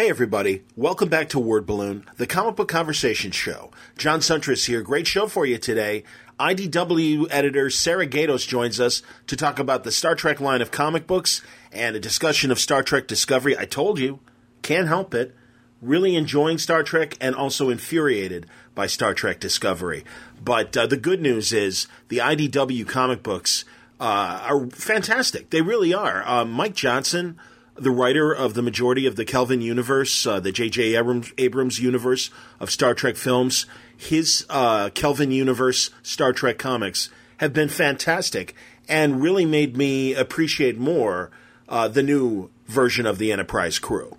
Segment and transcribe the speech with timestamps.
[0.00, 3.70] Hey everybody, welcome back to Word Balloon, the comic book conversation show.
[3.98, 4.80] John Siuntres here.
[4.80, 6.04] Great show for you today.
[6.38, 11.06] IDW editor Sarah Gaydos joins us to talk about the Star Trek line of comic
[11.06, 13.58] books and a discussion of Star Trek Discovery.
[13.58, 14.20] I told you,
[14.62, 15.36] can't help it.
[15.82, 20.06] Really enjoying Star Trek and also infuriated by Star Trek Discovery.
[20.42, 23.66] But uh, the good news is the IDW comic books
[24.00, 25.50] uh, are fantastic.
[25.50, 26.26] They really are.
[26.26, 27.38] Uh, Mike Johnson
[27.80, 30.94] the writer of the majority of the Kelvin universe, uh, the J.J.
[30.94, 33.64] Abrams, Abrams, universe of Star Trek films.
[33.96, 37.08] His uh, Kelvin universe Star Trek comics
[37.38, 38.54] have been fantastic
[38.86, 41.30] and really made me appreciate more
[41.70, 44.16] uh, the new version of the Enterprise crew.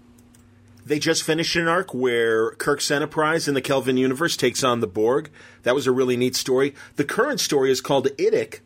[0.84, 4.88] They just finished an arc where Kirk's Enterprise in the Kelvin universe takes on the
[4.88, 5.30] Borg.
[5.62, 6.74] That was a really neat story.
[6.96, 8.62] The current story is called Idic,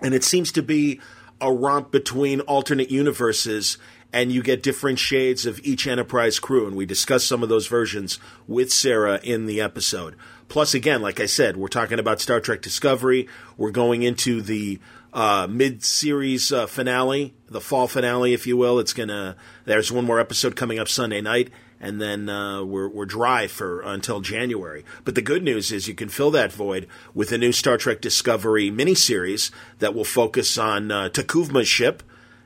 [0.00, 1.00] and it seems to be
[1.42, 3.76] a romp between alternate universes
[4.12, 6.66] and you get different shades of each Enterprise crew.
[6.66, 10.16] And we discussed some of those versions with Sarah in the episode.
[10.48, 13.26] Plus, again, like I said, we're talking about Star Trek Discovery.
[13.56, 14.78] We're going into the
[15.12, 18.78] uh, mid-series uh, finale, the fall finale, if you will.
[18.78, 19.36] It's gonna.
[19.64, 21.50] There's one more episode coming up Sunday night,
[21.82, 24.84] and then uh, we're we're dry for until January.
[25.04, 28.00] But the good news is you can fill that void with a new Star Trek
[28.00, 32.04] Discovery miniseries that will focus on uh, T'Kuvma's ship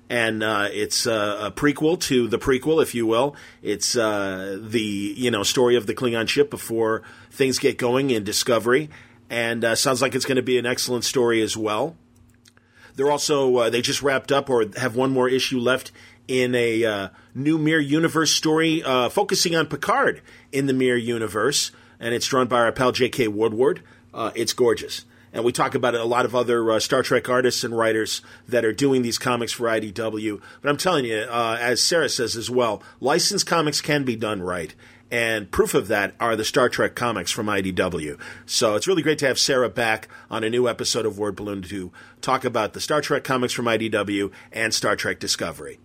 [0.08, 3.34] and uh, it's uh, a prequel to the prequel, if you will.
[3.62, 8.24] It's uh, the you know story of the Klingon ship before things get going in
[8.24, 8.88] Discovery,
[9.28, 11.96] and uh, sounds like it's going to be an excellent story as well.
[12.94, 15.92] They're also they just wrapped up or have one more issue left
[16.28, 21.70] in a new Mirror Universe story focusing on Picard in the Mirror Universe,
[22.00, 23.28] and it's drawn by our pal J.K.
[23.28, 23.82] Woodward.
[24.34, 25.04] it's gorgeous
[25.36, 28.64] and we talk about a lot of other uh, Star Trek artists and writers that
[28.64, 30.40] are doing these comics for IDW.
[30.62, 34.40] But I'm telling you, uh, as Sarah says as well, licensed comics can be done
[34.40, 34.74] right.
[35.10, 38.18] And proof of that are the Star Trek comics from IDW.
[38.46, 41.60] So it's really great to have Sarah back on a new episode of Word Balloon
[41.62, 41.92] to
[42.22, 45.78] talk about the Star Trek comics from IDW and Star Trek Discovery.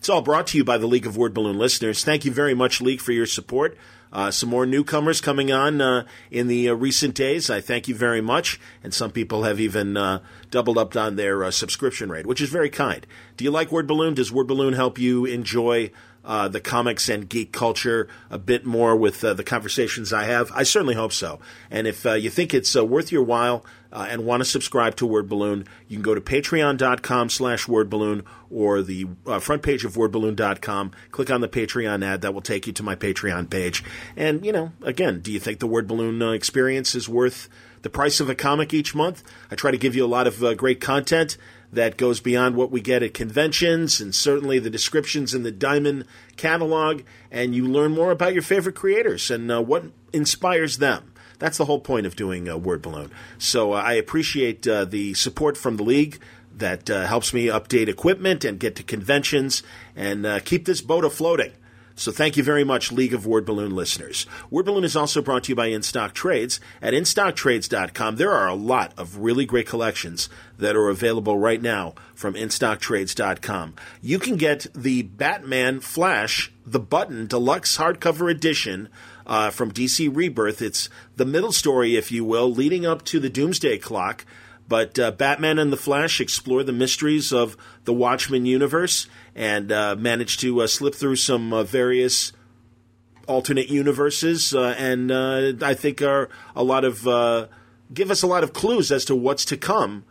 [0.00, 2.02] It's all brought to you by the League of Word Balloon listeners.
[2.02, 3.76] Thank you very much, League, for your support.
[4.10, 7.50] Uh, some more newcomers coming on uh, in the uh, recent days.
[7.50, 8.58] I thank you very much.
[8.82, 12.48] And some people have even uh, doubled up on their uh, subscription rate, which is
[12.48, 13.06] very kind.
[13.36, 14.14] Do you like Word Balloon?
[14.14, 15.90] Does Word Balloon help you enjoy
[16.24, 20.50] uh, the comics and geek culture a bit more with the conversations I have?
[20.54, 21.40] I certainly hope so.
[21.70, 25.28] And if you think it's worth your while uh, and want to subscribe to Word
[25.28, 30.92] Balloon, you can go to patreon.com slash wordballoon or the uh, front page of wordballoon.com.
[31.10, 32.22] Click on the Patreon ad.
[32.22, 33.84] That will take you to my Patreon page.
[34.16, 37.48] And, you know, again, do you think the Word Balloon experience is worth
[37.82, 39.22] the price of a comic each month?
[39.50, 41.36] I try to give you a lot of great content
[41.72, 46.04] that goes beyond what we get at conventions and certainly the descriptions in the Diamond
[46.36, 47.02] catalog.
[47.30, 51.12] And you learn more about your favorite creators and uh, what inspires them.
[51.40, 53.10] That's the whole point of doing a Word Balloon.
[53.38, 56.20] So uh, I appreciate uh, the support from the league
[56.56, 59.64] that uh, helps me update equipment and get to conventions
[59.96, 61.52] and uh, keep this boat afloating.
[62.00, 64.24] So thank you very much, League of Word Balloon listeners.
[64.48, 66.58] Word Balloon is also brought to you by InStock Trades.
[66.80, 71.94] At InStockTrades.com, there are a lot of really great collections that are available right now
[72.14, 73.74] from InStockTrades.com.
[74.00, 78.88] You can get the Batman Flash, the Button Deluxe Hardcover Edition
[79.30, 80.60] uh, from DC Rebirth.
[80.60, 84.26] It's the middle story, if you will, leading up to the Doomsday Clock.
[84.68, 89.94] But uh, Batman and the Flash explore the mysteries of the Watchmen universe and uh,
[89.96, 92.32] managed to uh, slip through some uh, various
[93.26, 95.12] alternate universes, uh, and
[95.62, 97.04] I think are a lot of
[97.94, 100.04] give us a lot of clues as to what's to come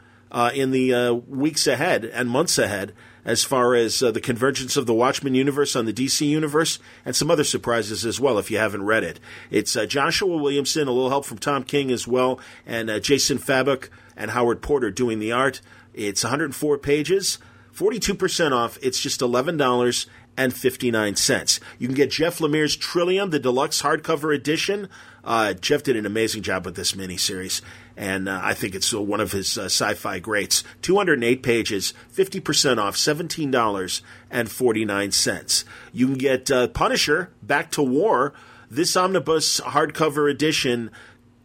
[0.53, 2.94] in the weeks ahead and months ahead.
[3.25, 7.16] As far as uh, the convergence of the Watchmen universe on the DC universe, and
[7.16, 9.19] some other surprises as well, if you haven't read it.
[9.52, 13.38] It's uh, Joshua Williamson, a little help from Tom King as well, and uh, Jason
[13.38, 15.62] Fabok and Howard Porter doing the art.
[15.94, 17.40] It's 104 pages.
[17.80, 18.78] 42% off.
[18.81, 21.59] It's just $11.59.
[21.78, 24.89] You can get Jeff Lemire's Trillium, the deluxe hardcover edition.
[25.24, 27.62] Uh, Jeff did an amazing job with this miniseries,
[27.98, 30.63] and uh, I think it's one of his uh, sci fi greats.
[30.81, 35.63] 208 pages, 50% off, $17.49.
[35.92, 38.33] You can get uh, Punisher, Back to War.
[38.71, 40.92] This omnibus hardcover edition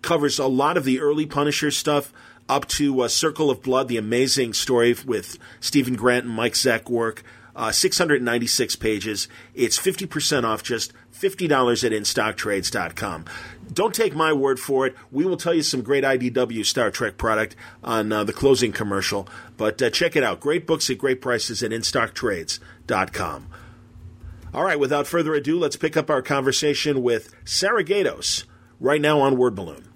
[0.02, 2.12] covers a lot of the early Punisher stuff
[2.48, 6.88] up to uh, Circle of Blood, the amazing story with Steven Grant and Mike Zeck
[6.88, 7.22] work.
[7.56, 9.28] Uh, 696 pages.
[9.54, 13.26] It's 50% off, just $50 at InStockTrades.com.
[13.72, 14.94] Don't take my word for it.
[15.10, 19.28] We will tell you some great IDW Star Trek product on uh, the closing commercial,
[19.56, 20.40] but uh, check it out.
[20.40, 23.48] Great books at great prices at InStockTrades.com.
[24.52, 28.44] All right, without further ado, let's pick up our conversation with Sarah Gaydos
[28.78, 29.88] right now on Word Balloon.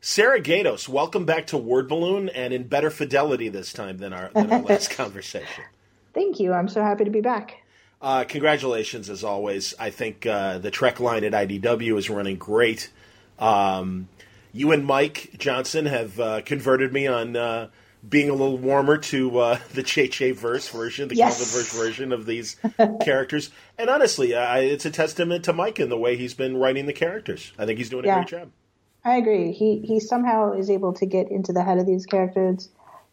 [0.00, 4.30] Sarah Gaydos, welcome back to Word Balloon and in better fidelity this time than our,
[4.32, 5.64] than our last conversation.
[6.14, 6.52] Thank you.
[6.52, 7.65] I'm so happy to be back.
[8.00, 9.74] Uh, congratulations, as always.
[9.78, 12.90] I think uh, the Trek line at IDW is running great.
[13.38, 14.08] Um,
[14.52, 17.68] you and Mike Johnson have uh, converted me on uh,
[18.08, 21.38] being a little warmer to uh, the Che verse version, the yes.
[21.38, 22.56] Kelvin verse version of these
[23.02, 23.50] characters.
[23.78, 26.92] And honestly, I, it's a testament to Mike and the way he's been writing the
[26.92, 27.52] characters.
[27.58, 28.14] I think he's doing a Yeah.
[28.16, 28.50] great job.
[29.04, 29.52] I agree.
[29.52, 32.68] He he somehow is able to get into the head of these characters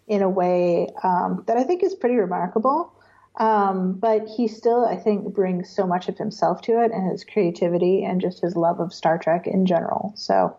[0.07, 2.92] in a way um, that I think is pretty remarkable.
[3.37, 7.23] Um, but he still, I think, brings so much of himself to it and his
[7.23, 10.13] creativity and just his love of Star Trek in general.
[10.15, 10.55] So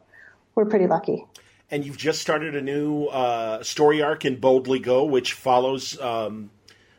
[0.54, 1.24] we're pretty lucky.
[1.70, 6.50] And you've just started a new uh, story arc in Boldly Go, which follows um,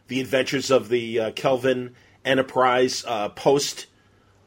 [0.07, 1.93] the adventures of the uh, Kelvin
[2.23, 3.87] Enterprise uh, post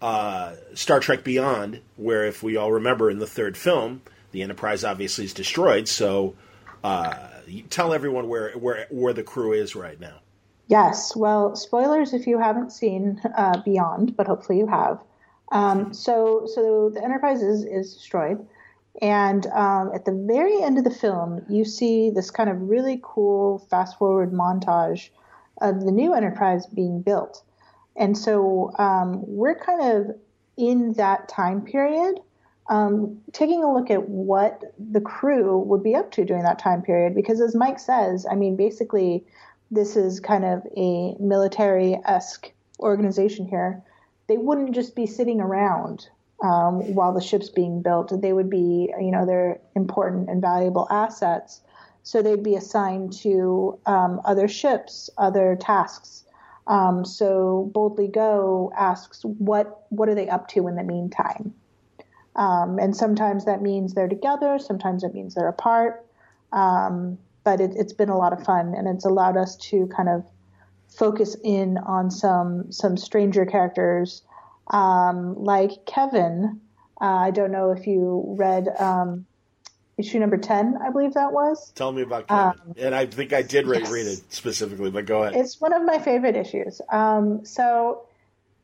[0.00, 4.02] uh, Star Trek Beyond, where, if we all remember in the third film,
[4.32, 5.88] the Enterprise obviously is destroyed.
[5.88, 6.34] So
[6.82, 7.28] uh,
[7.70, 10.20] tell everyone where, where, where the crew is right now.
[10.69, 11.17] Yes.
[11.17, 15.03] Well, spoilers if you haven't seen uh, Beyond, but hopefully you have.
[15.50, 18.47] Um, so, so the Enterprise is, is destroyed,
[19.00, 23.00] and um, at the very end of the film, you see this kind of really
[23.03, 25.09] cool fast forward montage
[25.62, 27.43] of the new Enterprise being built,
[27.97, 30.15] and so um, we're kind of
[30.59, 32.20] in that time period.
[32.69, 36.82] Um, taking a look at what the crew would be up to during that time
[36.82, 39.25] period, because as Mike says, I mean, basically,
[39.70, 43.82] this is kind of a military esque organization here,
[44.26, 46.09] they wouldn't just be sitting around
[46.43, 48.12] um, while the ship's being built.
[48.20, 51.61] They would be, you know, they're important and valuable assets.
[52.03, 56.25] So they'd be assigned to um, other ships, other tasks.
[56.67, 61.55] Um, so Boldly Go asks, what what are they up to in the meantime?
[62.37, 64.59] Um, and sometimes that means they're together.
[64.59, 66.06] Sometimes it means they're apart.
[66.53, 70.10] Um, but it, it's been a lot of fun, and it's allowed us to kind
[70.10, 70.22] of
[70.86, 74.22] focus in on some some stranger characters,
[74.66, 76.60] um, like Kevin.
[77.00, 79.24] Uh, I don't know if you read um,
[79.96, 81.72] issue number ten, I believe that was.
[81.74, 82.74] Tell me about Kevin.
[82.76, 83.90] and I think I did yes.
[83.90, 85.34] read it specifically, but go ahead.
[85.34, 86.82] It's one of my favorite issues.
[86.92, 88.02] Um, so,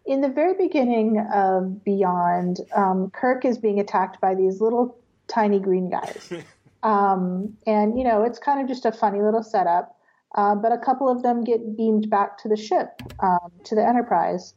[0.04, 5.58] in the very beginning of Beyond, um, Kirk is being attacked by these little tiny
[5.58, 6.30] green guys.
[6.84, 9.96] um, and, you know, it's kind of just a funny little setup.
[10.34, 13.86] Uh, but a couple of them get beamed back to the ship, um, to the
[13.86, 14.54] Enterprise.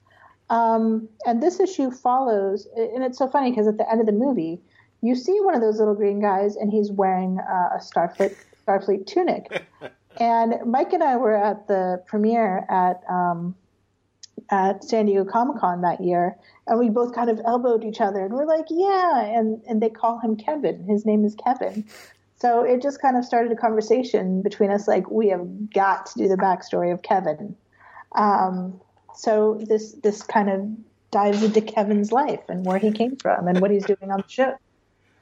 [0.49, 4.13] Um, and this issue follows, and it's so funny because at the end of the
[4.13, 4.59] movie,
[5.01, 8.35] you see one of those little green guys, and he's wearing uh, a Starfleet
[8.65, 9.65] Starfleet tunic.
[10.19, 13.55] and Mike and I were at the premiere at um,
[14.49, 18.25] at San Diego Comic Con that year, and we both kind of elbowed each other,
[18.25, 20.85] and we're like, "Yeah!" And and they call him Kevin.
[20.85, 21.85] His name is Kevin.
[22.39, 26.19] So it just kind of started a conversation between us, like we have got to
[26.19, 27.55] do the backstory of Kevin.
[28.13, 28.79] Um,
[29.15, 30.67] so this this kind of
[31.09, 34.29] dives into Kevin's life and where he came from and what he's doing on the
[34.29, 34.57] ship.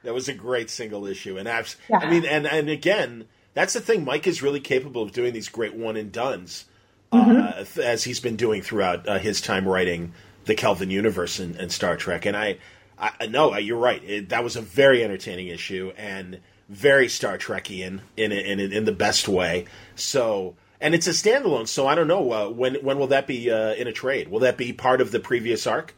[0.02, 1.98] That was a great single issue, and abs- Yeah.
[1.98, 3.24] I mean, and and again,
[3.54, 4.04] that's the thing.
[4.04, 6.66] Mike is really capable of doing these great one and duns,
[7.12, 10.12] uh, th- as he's been doing throughout uh, his time writing
[10.44, 12.26] the Kelvin universe and, and Star Trek.
[12.26, 12.58] And I,
[12.98, 14.04] I no, you're right.
[14.04, 18.84] It, that was a very entertaining issue and very Star Trekian in in in, in
[18.84, 19.66] the best way.
[19.94, 20.54] So.
[20.78, 22.74] And it's a standalone, so I don't know uh, when.
[22.74, 24.28] When will that be uh, in a trade?
[24.28, 25.94] Will that be part of the previous arc?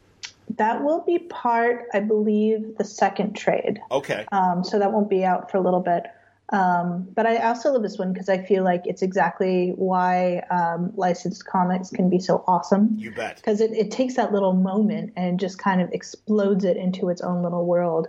[0.57, 3.81] That will be part, I believe, the second trade.
[3.91, 6.05] Okay, Um, so that won't be out for a little bit.
[6.51, 10.93] Um, but I also love this one because I feel like it's exactly why um,
[10.97, 12.95] licensed comics can be so awesome.
[12.97, 13.37] you bet.
[13.37, 17.21] Because it, it takes that little moment and just kind of explodes it into its
[17.21, 18.09] own little world.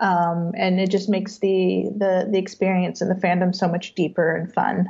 [0.00, 4.34] Um, and it just makes the, the, the experience and the fandom so much deeper
[4.34, 4.88] and fun.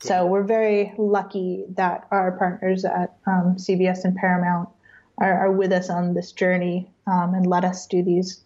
[0.00, 4.68] So we're very lucky that our partners at um, CBS and Paramount
[5.18, 8.40] are, are with us on this journey um, and let us do these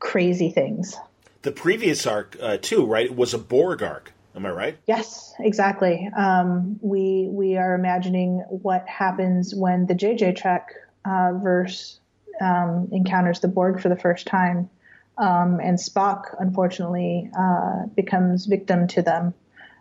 [0.00, 0.96] crazy things.
[1.42, 3.14] The previous arc, uh, too, right?
[3.14, 4.12] Was a Borg arc.
[4.34, 4.78] Am I right?
[4.86, 6.08] Yes, exactly.
[6.16, 10.68] Um, we we are imagining what happens when the JJ Trek
[11.04, 11.98] uh, verse
[12.40, 14.70] um, encounters the Borg for the first time,
[15.18, 19.34] um, and Spock unfortunately uh, becomes victim to them.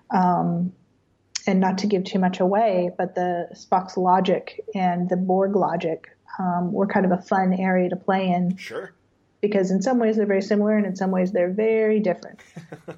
[0.10, 0.74] Um,
[1.46, 6.10] and not to give too much away, but the Spock's logic and the Borg logic
[6.40, 8.92] um, were kind of a fun area to play in Sure.
[9.40, 12.40] because in some ways they're very similar and in some ways they're very different.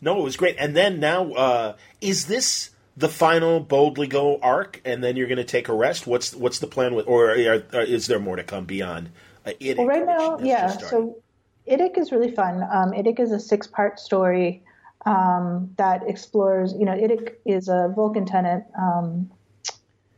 [0.00, 0.56] No, it was great.
[0.58, 5.38] And then now, uh, is this the final boldly go arc, and then you're going
[5.38, 6.06] to take a rest?
[6.06, 9.10] What's what's the plan with, or are, are, is there more to come beyond
[9.46, 10.68] uh, Well, right now, yeah.
[10.68, 11.18] So
[11.70, 12.62] Idic is really fun.
[12.62, 14.62] Um, Idic is a six part story
[15.06, 16.72] um, that explores.
[16.72, 19.30] You know, Idic is a Vulcan tenant, um,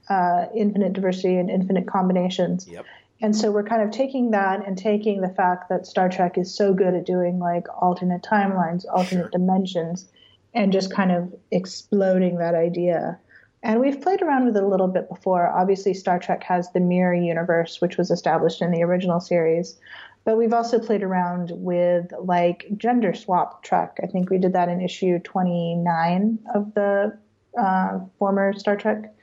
[0.09, 2.67] uh, infinite diversity and infinite combinations.
[2.69, 2.87] Yep.
[3.23, 6.55] And so we're kind of taking that and taking the fact that Star Trek is
[6.55, 9.31] so good at doing like alternate timelines, alternate sure.
[9.31, 10.09] dimensions,
[10.55, 13.19] and just kind of exploding that idea.
[13.63, 15.47] And we've played around with it a little bit before.
[15.49, 19.79] Obviously, Star Trek has the mirror universe, which was established in the original series.
[20.25, 23.99] But we've also played around with like gender swap Trek.
[24.03, 27.19] I think we did that in issue 29 of the
[27.59, 29.15] uh, former Star Trek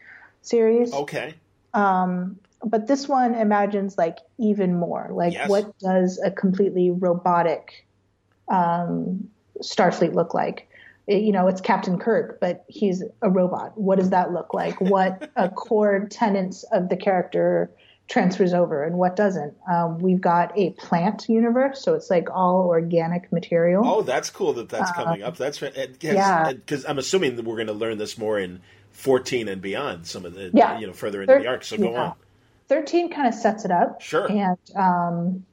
[0.42, 0.94] series.
[0.94, 1.36] Okay.
[1.74, 5.10] Um, but this one imagines like even more.
[5.12, 5.50] Like, yes.
[5.50, 7.86] what does a completely robotic
[8.48, 9.30] um,
[9.62, 10.70] Starfleet look like?
[11.08, 13.78] You know, it's Captain Kirk, but he's a robot.
[13.78, 14.82] What does that look like?
[14.82, 17.72] What a core tenets of the character
[18.08, 19.54] transfers over and what doesn't.
[19.70, 23.84] Um, we've got a plant universe, so it's like all organic material.
[23.86, 25.38] Oh, that's cool that that's coming up.
[25.38, 25.62] That's
[26.02, 28.62] yeah, because I'm assuming that we're going to learn this more in
[28.92, 30.08] 14 and beyond.
[30.08, 30.80] Some of the yeah.
[30.80, 31.64] you know further into Thir- the arc.
[31.64, 32.04] So go yeah.
[32.04, 32.14] on.
[32.70, 34.02] 13 kind of sets it up.
[34.02, 34.30] Sure.
[34.30, 35.46] And um,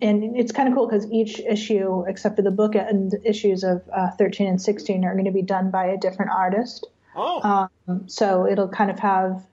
[0.00, 3.82] and it's kind of cool because each issue, except for the book and issues of
[3.92, 6.86] uh, 13 and 16, are going to be done by a different artist.
[7.16, 7.68] Oh.
[7.88, 9.44] Um, so it'll kind of have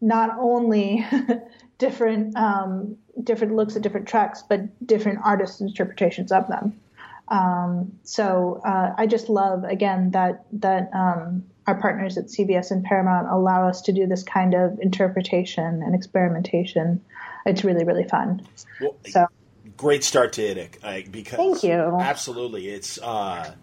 [0.00, 1.06] not only
[1.78, 6.80] different um, different looks at different tracks, but different artists' interpretations of them.
[7.28, 12.84] Um, so uh, I just love again that that um, our partners at CBS and
[12.84, 17.02] Paramount allow us to do this kind of interpretation and experimentation.
[17.44, 18.46] It's really really fun.
[18.80, 19.26] Well, so
[19.76, 21.98] great start to Idic because thank you.
[22.00, 22.98] Absolutely, it's.
[22.98, 23.54] Uh,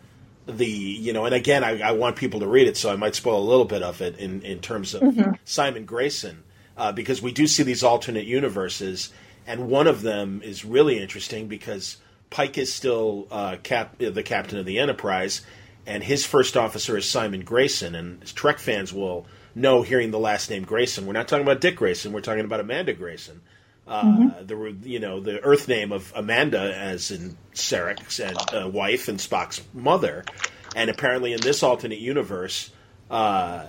[0.46, 3.16] the you know, and again, I, I, want people to read it, so I might
[3.16, 5.32] spoil a little bit of it in in terms of mm-hmm.
[5.44, 6.44] Simon Grayson,
[6.78, 9.12] uh, because we do see these alternate universes,
[9.48, 11.98] and one of them is really interesting because
[12.30, 15.42] Pike is still uh, cap the captain of the Enterprise,
[15.86, 19.26] and his first officer is Simon Grayson, and Trek fans will
[19.56, 21.06] know hearing the last name Grayson.
[21.06, 23.42] We're not talking about Dick Grayson, we're talking about Amanda Grayson.
[23.88, 24.46] Uh, mm-hmm.
[24.48, 29.20] the you know the Earth name of Amanda, as in Sarek's and uh, wife and
[29.20, 30.26] Spock's mother,
[30.76, 32.72] and apparently in this alternate universe,
[33.12, 33.66] uh,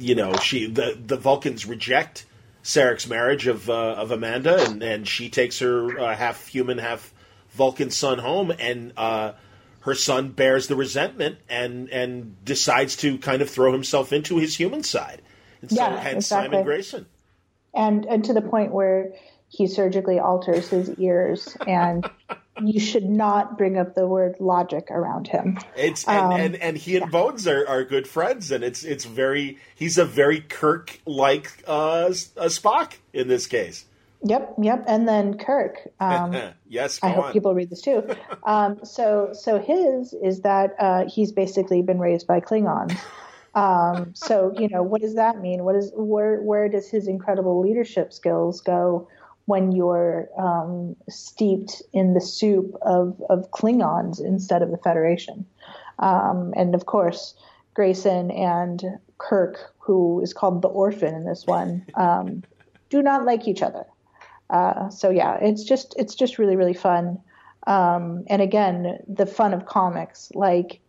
[0.00, 2.26] you know she the the Vulcans reject
[2.64, 7.12] Sarek's marriage of uh, of Amanda, and, and she takes her uh, half human, half
[7.50, 9.32] Vulcan son home, and uh,
[9.80, 14.56] her son bears the resentment and and decides to kind of throw himself into his
[14.56, 15.22] human side.
[15.60, 16.50] And so yeah, hence exactly.
[16.50, 17.06] Simon Grayson.
[17.74, 19.12] And and to the point where
[19.52, 22.08] he surgically alters his ears and
[22.62, 25.58] you should not bring up the word logic around him.
[25.76, 27.10] It's and, um, and, and, he and yeah.
[27.10, 32.08] Bones are, are good friends, and it's it's very he's a very Kirk like uh,
[32.36, 33.84] a Spock in this case.
[34.24, 34.84] Yep, yep.
[34.86, 35.78] And then Kirk.
[36.00, 36.36] Um,
[36.68, 37.32] yes, I hope on.
[37.32, 38.04] people read this too.
[38.44, 42.98] Um, so so his is that uh, he's basically been raised by Klingons.
[43.54, 45.62] Um, so you know what does that mean?
[45.62, 49.08] What is where where does his incredible leadership skills go?
[49.46, 55.44] When you're um, steeped in the soup of, of Klingons instead of the Federation.
[55.98, 57.34] Um, and of course,
[57.74, 58.82] Grayson and
[59.18, 62.42] Kirk, who is called the orphan in this one, um,
[62.90, 63.84] do not like each other.
[64.50, 67.18] Uh, so yeah, it's just it's just really really fun.
[67.66, 70.80] Um, and again, the fun of comics, like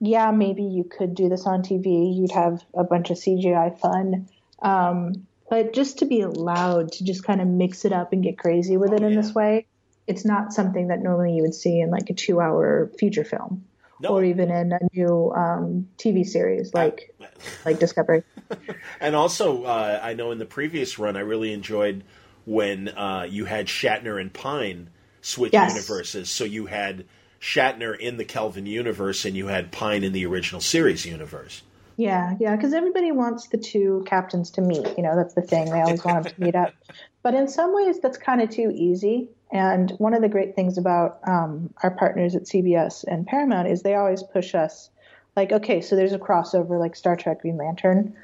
[0.00, 2.14] yeah, maybe you could do this on TV.
[2.16, 4.28] You'd have a bunch of CGI fun.
[4.60, 8.38] Um, but just to be allowed to just kind of mix it up and get
[8.38, 9.20] crazy with oh, it in yeah.
[9.20, 9.66] this way,
[10.06, 13.64] it's not something that normally you would see in like a two hour feature film.
[14.00, 14.10] No.
[14.10, 17.14] Or even in a new um, TV series like
[17.64, 18.24] like Discovery.
[19.00, 22.04] and also, uh, I know in the previous run, I really enjoyed
[22.44, 24.90] when uh, you had Shatner and Pine
[25.22, 25.74] switch yes.
[25.74, 26.28] universes.
[26.28, 27.06] So you had
[27.40, 31.62] Shatner in the Kelvin universe, and you had Pine in the original series universe.
[31.96, 34.86] Yeah, yeah, because everybody wants the two captains to meet.
[34.96, 35.70] You know, that's the thing.
[35.70, 36.72] They always want them to meet up.
[37.22, 39.30] But in some ways, that's kind of too easy.
[39.50, 43.80] And one of the great things about um, our partners at CBS and Paramount is
[43.80, 44.90] they always push us
[45.34, 48.14] like, okay, so there's a crossover like Star Trek Green Lantern.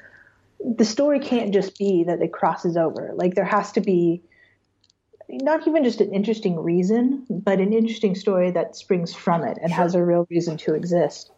[0.63, 3.09] The story can't just be that it crosses over.
[3.15, 4.21] Like, there has to be
[5.27, 9.71] not even just an interesting reason, but an interesting story that springs from it and
[9.71, 9.77] sure.
[9.77, 11.31] has a real reason to exist.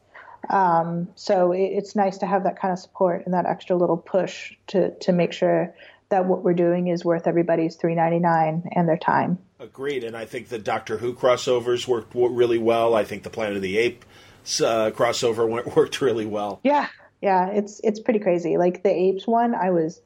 [0.50, 3.98] Um, so it, it's nice to have that kind of support and that extra little
[3.98, 5.74] push to to make sure
[6.10, 9.40] that what we're doing is worth everybody's three ninety nine and their time.
[9.60, 12.94] Agreed, and I think the Doctor Who crossovers worked really well.
[12.94, 16.60] I think the Planet of the Apes uh, crossover went, worked really well.
[16.64, 16.88] Yeah,
[17.22, 18.58] yeah, it's it's pretty crazy.
[18.58, 20.02] Like the apes one, I was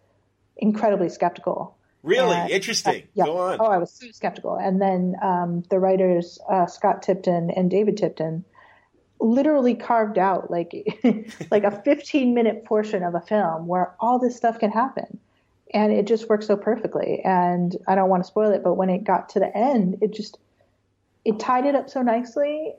[0.55, 1.75] incredibly skeptical.
[2.03, 3.03] Really and, interesting.
[3.03, 3.25] Uh, yeah.
[3.25, 3.57] Go on.
[3.59, 4.55] Oh, I was so skeptical.
[4.55, 8.45] And then um, the writers uh, Scott Tipton and David Tipton
[9.19, 10.73] literally carved out like
[11.51, 15.19] like a 15 minute portion of a film where all this stuff can happen.
[15.73, 17.21] And it just worked so perfectly.
[17.23, 20.13] And i don't want to spoil it but when it got to the end it
[20.13, 20.37] just
[21.25, 22.73] it tied it up so nicely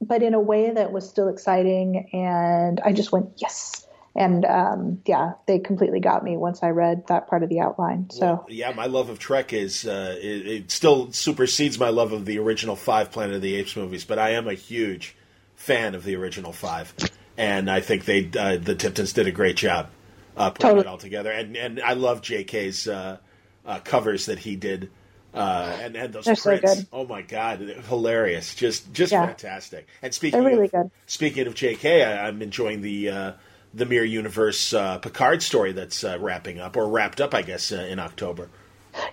[0.00, 2.08] but in a way that was still exciting.
[2.12, 3.86] And i just went yes.
[4.14, 8.10] And um, yeah, they completely got me once I read that part of the outline.
[8.10, 12.12] So well, yeah, my love of Trek is uh, it, it, still supersedes my love
[12.12, 15.16] of the original five Planet of the Apes movies, but I am a huge
[15.62, 16.92] fan of the original five,
[17.36, 19.88] and I think they uh, the Tiptons did a great job
[20.36, 20.80] uh, putting totally.
[20.80, 21.30] it all together.
[21.30, 23.18] And and I love J.K.'s uh,
[23.64, 24.90] uh, covers that he did.
[25.34, 28.54] Uh, and, and those They're prints, so oh my god, hilarious!
[28.54, 29.24] Just just yeah.
[29.24, 29.88] fantastic.
[30.02, 30.90] And speaking really of, good.
[31.06, 33.32] speaking of J.K., I, I'm enjoying the uh,
[33.72, 37.72] the Mirror Universe uh, Picard story that's uh, wrapping up or wrapped up, I guess,
[37.72, 38.50] uh, in October.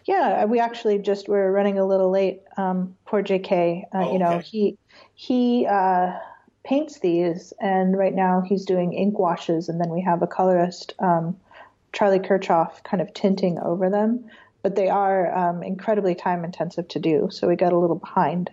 [0.03, 2.41] Yeah, we actually just we're running a little late.
[2.57, 3.85] Um, poor J.K.
[3.93, 4.45] Oh, you know okay.
[4.45, 4.77] he
[5.13, 5.65] he
[6.63, 10.93] paints these, and right now he's doing ink washes, and then we have a colorist,
[10.99, 11.37] um,
[11.93, 14.25] Charlie Kirchhoff, kind of tinting over them.
[14.61, 18.49] But they are um, incredibly time intensive to do, so we got a little behind.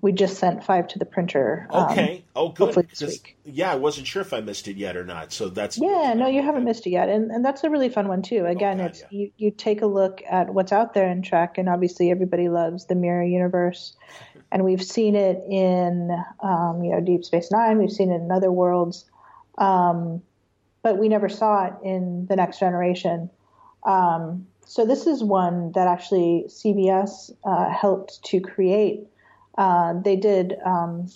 [0.00, 1.68] We just sent five to the printer.
[1.70, 2.24] Um, okay.
[2.34, 2.74] oh, good.
[2.88, 3.36] This week.
[3.44, 5.32] Yeah, I wasn't sure if I missed it yet or not.
[5.32, 6.14] So that's yeah.
[6.16, 8.46] No, you haven't missed it yet, and and that's a really fun one too.
[8.46, 9.06] Again, oh, God, it's yeah.
[9.10, 12.86] you you take a look at what's out there in Trek, and obviously everybody loves
[12.86, 13.94] the mirror universe
[14.52, 16.10] and we've seen it in
[16.42, 17.78] um, you know Deep Space Nine.
[17.78, 19.06] We've seen it in other worlds,
[19.58, 20.22] um,
[20.82, 23.30] but we never saw it in the Next Generation.
[23.84, 29.06] Um, so this is one that actually CBS uh, helped to create.
[29.58, 31.10] Uh, they did um,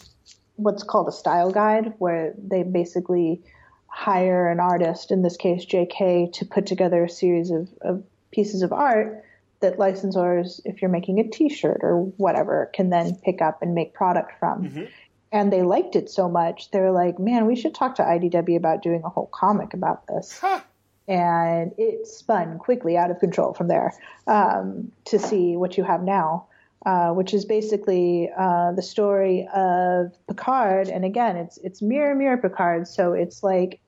[0.56, 3.40] what's called a style guide, where they basically
[3.86, 8.62] hire an artist, in this case J.K., to put together a series of, of pieces
[8.62, 9.24] of art
[9.66, 13.94] that licensors, if you're making a T-shirt or whatever, can then pick up and make
[13.94, 14.62] product from.
[14.62, 14.84] Mm-hmm.
[15.32, 18.80] And they liked it so much, they're like, "Man, we should talk to IDW about
[18.80, 20.60] doing a whole comic about this." Huh.
[21.08, 23.92] And it spun quickly out of control from there
[24.26, 26.46] um, to see what you have now,
[26.84, 30.88] uh, which is basically uh, the story of Picard.
[30.88, 33.80] And again, it's it's mirror mirror Picard, so it's like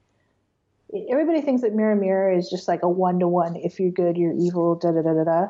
[1.11, 3.57] everybody thinks that Mirror Mirror is just like a one to one.
[3.57, 4.74] If you're good, you're evil.
[4.74, 5.46] Da da da da da.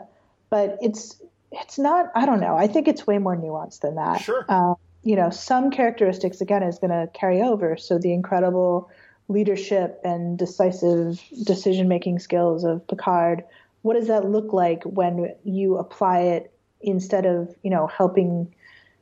[0.51, 1.21] But it's
[1.53, 2.11] it's not.
[2.15, 2.57] I don't know.
[2.57, 4.21] I think it's way more nuanced than that.
[4.21, 4.45] Sure.
[4.49, 7.77] Uh, you know, some characteristics again is going to carry over.
[7.77, 8.91] So the incredible
[9.29, 13.45] leadership and decisive decision making skills of Picard.
[13.83, 18.55] What does that look like when you apply it instead of you know helping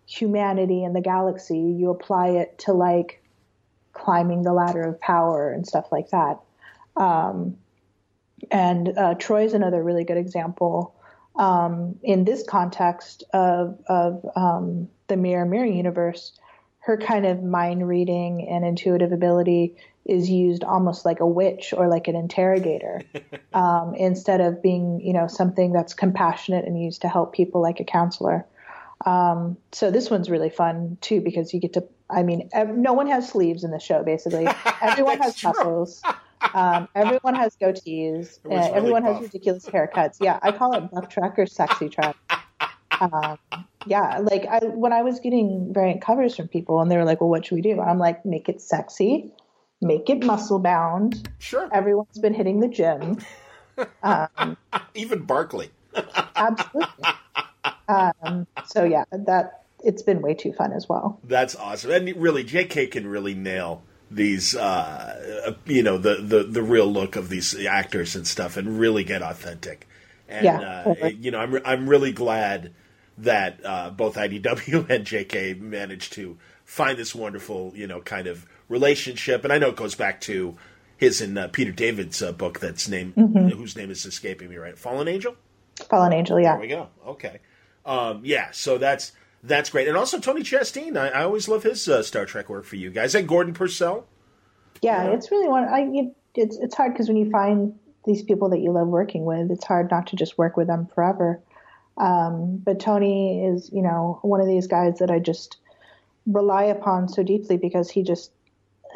[0.07, 1.59] humanity and the galaxy?
[1.59, 3.23] You apply it to like
[3.93, 6.39] climbing the ladder of power and stuff like that.
[6.97, 7.57] Um,
[8.51, 10.95] and uh, Troi is another really good example
[11.37, 16.33] um, in this context of, of um, the mirror mirror universe.
[16.81, 21.89] Her kind of mind reading and intuitive ability is used almost like a witch or
[21.89, 23.03] like an interrogator,
[23.55, 27.81] um, instead of being you know something that's compassionate and used to help people like
[27.81, 28.47] a counselor.
[29.05, 31.85] Um, so this one's really fun too because you get to.
[32.09, 34.05] I mean, ev- no one has sleeves in the show.
[34.05, 34.47] Basically,
[34.81, 36.03] everyone has muscles.
[36.55, 38.39] Um, everyone has goatees.
[38.51, 40.17] Uh, everyone really has ridiculous haircuts.
[40.21, 42.17] Yeah, I call it buff Trek or sexy Trek.
[43.01, 43.39] Um,
[43.87, 47.21] yeah, like I, when I was getting variant covers from people, and they were like,
[47.21, 49.33] "Well, what should we do?" I'm like, "Make it sexy,
[49.81, 51.69] make it muscle bound." Sure.
[51.73, 53.19] Everyone's been hitting the gym.
[54.03, 54.57] Um,
[54.95, 55.71] Even Barclay.
[56.37, 57.05] absolutely.
[57.89, 61.21] Um, so yeah, that it's been way too fun as well.
[61.25, 62.89] That's awesome, and really, J.K.
[62.89, 68.15] can really nail these, uh, you know, the, the the real look of these actors
[68.15, 69.89] and stuff, and really get authentic.
[70.29, 72.73] And yeah, uh, you know, I'm I'm really glad
[73.19, 78.47] that uh, both IDW and JK managed to find this wonderful, you know, kind of
[78.69, 79.45] relationship.
[79.45, 80.57] And I know it goes back to
[80.97, 83.49] his and uh, Peter David's uh, book that's named mm-hmm.
[83.49, 85.37] whose name is escaping me right, Fallen Angel.
[85.91, 86.53] Fallen Angel, yeah.
[86.53, 86.89] There we go.
[87.07, 87.41] Okay.
[87.85, 89.13] Um, yeah, so that's
[89.47, 90.97] that's great, and also Tony Shasteen.
[90.97, 94.07] I, I always love his uh, Star Trek work for you guys, and Gordon Purcell.
[94.83, 95.15] Yeah, yeah.
[95.15, 95.65] it's really one.
[95.65, 99.25] I it, it's it's hard because when you find these people that you love working
[99.25, 101.41] with, it's hard not to just work with them forever.
[101.97, 105.57] Um, but Tony is, you know, one of these guys that I just
[106.27, 108.31] rely upon so deeply because he just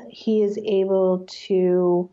[0.09, 2.11] he is able to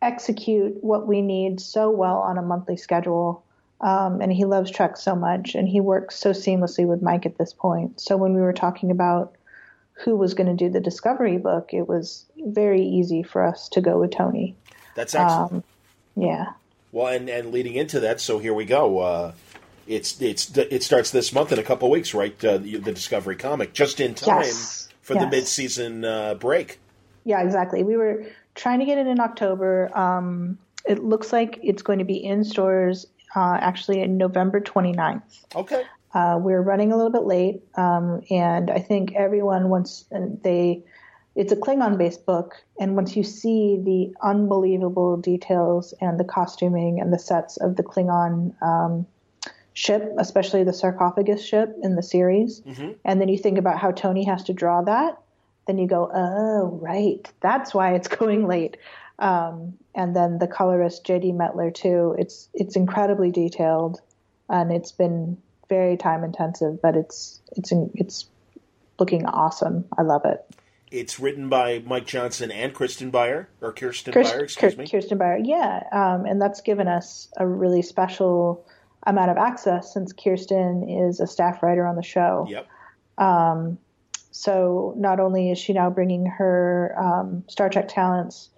[0.00, 3.44] execute what we need so well on a monthly schedule
[3.82, 7.36] um, and he loves Trek so much, and he works so seamlessly with Mike at
[7.36, 8.00] this point.
[8.00, 9.34] So when we were talking about
[10.04, 13.80] who was going to do the Discovery book, it was very easy for us to
[13.80, 14.54] go with Tony.
[14.94, 15.52] That's excellent.
[15.52, 15.64] Um,
[16.16, 16.52] yeah.
[16.92, 18.98] Well, and, and leading into that, so here we go.
[18.98, 19.32] Uh,
[19.88, 22.32] it's it's it starts this month in a couple weeks, right?
[22.44, 24.88] Uh, the, the, Discovery comic, just in time yes.
[25.00, 25.24] for yes.
[25.24, 26.78] the mid-season uh, break.
[27.24, 27.82] Yeah, exactly.
[27.82, 29.90] We were trying to get it in October.
[29.96, 35.22] Um, it looks like it's going to be in stores uh, actually in November 29th.
[35.54, 35.84] Okay.
[36.14, 40.82] Uh, we're running a little bit late, um, and I think everyone once they
[41.34, 47.00] it's a Klingon based book, and once you see the unbelievable details and the costuming
[47.00, 49.06] and the sets of the Klingon um,
[49.72, 52.92] ship, especially the sarcophagus ship in the series, mm-hmm.
[53.04, 55.18] and then you think about how Tony has to draw that,
[55.66, 58.76] then you go, oh, right, that's why it's going late.
[59.22, 61.32] Um, and then the colorist J.D.
[61.32, 62.16] Mettler too.
[62.18, 64.00] It's it's incredibly detailed,
[64.48, 68.26] and it's been very time intensive, but it's it's it's
[68.98, 69.84] looking awesome.
[69.96, 70.44] I love it.
[70.90, 74.88] It's written by Mike Johnson and Kirsten Beyer, or Kirsten Kirst, Beyer, excuse me.
[74.88, 78.66] Kirsten Beyer, yeah, um, and that's given us a really special
[79.06, 82.44] amount of access since Kirsten is a staff writer on the show.
[82.48, 82.68] Yep.
[83.18, 83.78] Um,
[84.32, 88.48] so not only is she now bringing her um, Star Trek talents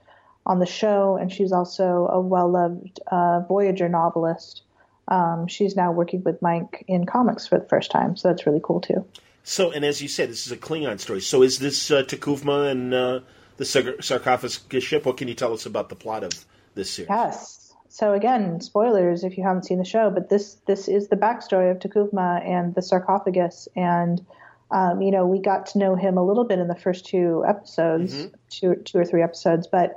[0.47, 4.63] on the show, and she's also a well-loved uh, Voyager novelist.
[5.09, 8.61] Um, she's now working with Mike in comics for the first time, so that's really
[8.63, 9.05] cool too.
[9.43, 11.21] So, and as you said, this is a Klingon story.
[11.21, 13.21] So, is this uh, T'Kuvma and uh,
[13.59, 15.05] the sarcophagus ship?
[15.05, 16.33] What can you tell us about the plot of
[16.75, 17.11] this series?
[17.11, 17.65] Yes.
[17.95, 21.71] So again, spoilers if you haven't seen the show, but this this is the backstory
[21.71, 24.21] of T'Kuvma and the sarcophagus, and
[24.73, 27.45] um, you know we got to know him a little bit in the first two
[27.47, 28.35] episodes, mm-hmm.
[28.49, 29.95] two two or three episodes, but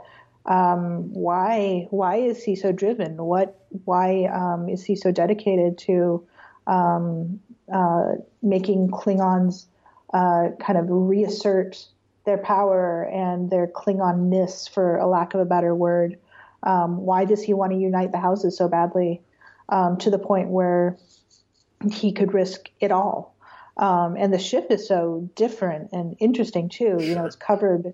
[0.47, 3.17] um, why why is he so driven?
[3.17, 6.25] What why um, is he so dedicated to
[6.67, 7.39] um,
[7.71, 9.65] uh, making Klingons
[10.13, 11.85] uh, kind of reassert
[12.25, 16.17] their power and their Klingonness, for a lack of a better word.
[16.63, 19.21] Um, why does he want to unite the houses so badly
[19.69, 20.97] um, to the point where
[21.91, 23.35] he could risk it all?
[23.77, 26.97] Um, and the ship is so different and interesting too.
[26.99, 27.93] You know, it's covered.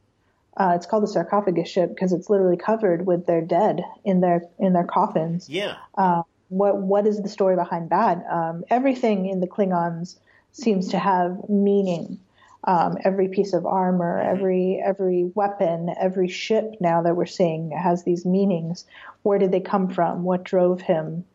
[0.56, 4.44] Uh, it's called the sarcophagus ship because it's literally covered with their dead in their
[4.60, 5.50] in their coffins.
[5.50, 5.78] Yeah.
[5.96, 8.24] Uh, what what is the story behind that?
[8.30, 10.18] Um, everything in the Klingons
[10.52, 12.20] seems to have meaning.
[12.66, 14.30] Um, every piece of armor, mm-hmm.
[14.30, 18.86] every every weapon, every ship now that we're seeing has these meanings.
[19.24, 20.24] Where did they come from?
[20.24, 21.26] What drove him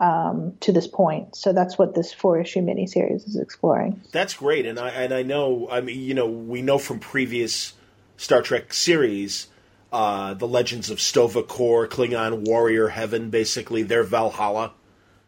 [0.00, 1.34] um, to this point?
[1.34, 4.02] So that's what this four issue miniseries is exploring.
[4.12, 5.66] That's great, and I and I know.
[5.70, 7.72] I mean, you know, we know from previous
[8.16, 9.48] Star Trek series
[9.92, 14.74] uh, the legends of Sto-vo-kor, Klingon warrior heaven, basically their Valhalla,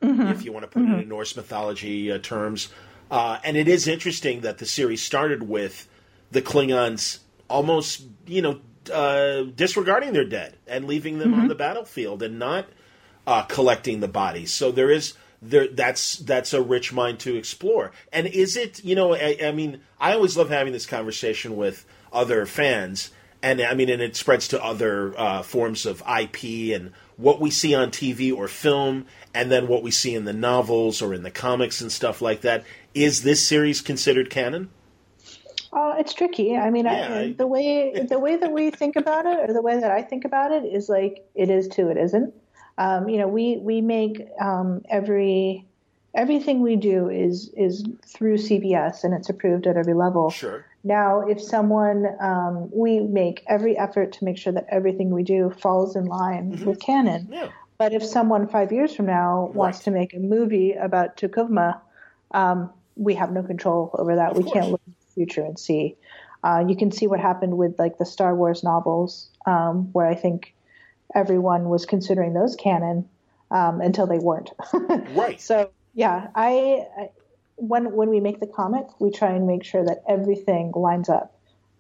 [0.03, 0.27] mm-hmm.
[0.29, 0.95] if you want to put mm-hmm.
[0.95, 2.69] it in Norse mythology uh, terms.
[3.11, 5.89] Uh, and it is interesting that the series started with
[6.33, 8.61] the Klingons almost, you know,
[8.93, 11.43] uh, disregarding their dead and leaving them mm-hmm.
[11.43, 12.67] on the battlefield and not
[13.27, 14.53] uh, collecting the bodies.
[14.53, 17.93] So there is there that's that's a rich mind to explore.
[18.13, 21.87] And is it, you know, I, I mean, I always love having this conversation with
[22.13, 23.11] other fans
[23.43, 27.51] and I mean, and it spreads to other uh, forms of IP and what we
[27.51, 31.23] see on TV or film, and then what we see in the novels or in
[31.23, 32.65] the comics and stuff like that.
[32.95, 34.71] Is this series considered canon?
[35.73, 36.57] Uh, it's tricky.
[36.57, 39.53] I mean, yeah, I, I, the way the way that we think about it, or
[39.53, 42.35] the way that I think about it, is like it is too, it isn't.
[42.77, 45.67] Um, you know, we we make um, every
[46.15, 50.31] everything we do is is through CBS and it's approved at every level.
[50.31, 50.65] Sure.
[50.85, 55.51] Now, if someone, um, we make every effort to make sure that everything we do
[55.51, 56.65] falls in line mm-hmm.
[56.65, 57.29] with canon.
[57.31, 57.49] Yeah.
[57.79, 59.55] But if someone five years from now right.
[59.55, 61.81] wants to make a movie about T'Kuvma,
[62.33, 64.33] um, we have no control over that.
[64.33, 64.53] Of we course.
[64.53, 65.97] can't look in the future and see.
[66.43, 70.15] Uh, you can see what happened with like the Star Wars novels, um, where I
[70.15, 70.55] think
[71.15, 73.09] everyone was considering those canon
[73.51, 74.51] um, until they weren't.
[75.15, 75.41] right.
[75.41, 77.11] So yeah, I, I
[77.59, 81.35] when when we make the comic, we try and make sure that everything lines up.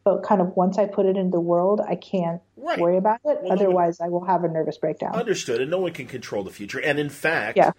[0.04, 2.78] But kind of once I put it in the world, I can't right.
[2.78, 3.38] worry about it.
[3.42, 5.14] Well, Otherwise, no one, I will have a nervous breakdown.
[5.14, 5.60] Understood.
[5.60, 6.80] And no one can control the future.
[6.80, 7.72] And in fact, yeah.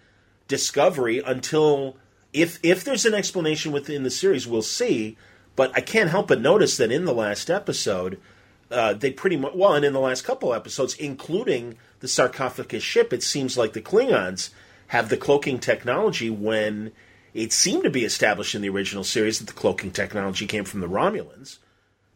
[0.48, 1.96] Discovery until
[2.32, 5.16] if if there's an explanation within the series, we'll see.
[5.56, 8.20] But I can't help but notice that in the last episode,
[8.70, 13.12] uh, they pretty much well, and in the last couple episodes, including the sarcophagus ship,
[13.12, 14.50] it seems like the Klingons
[14.88, 16.92] have the cloaking technology when
[17.34, 20.80] it seemed to be established in the original series that the cloaking technology came from
[20.80, 21.58] the Romulans.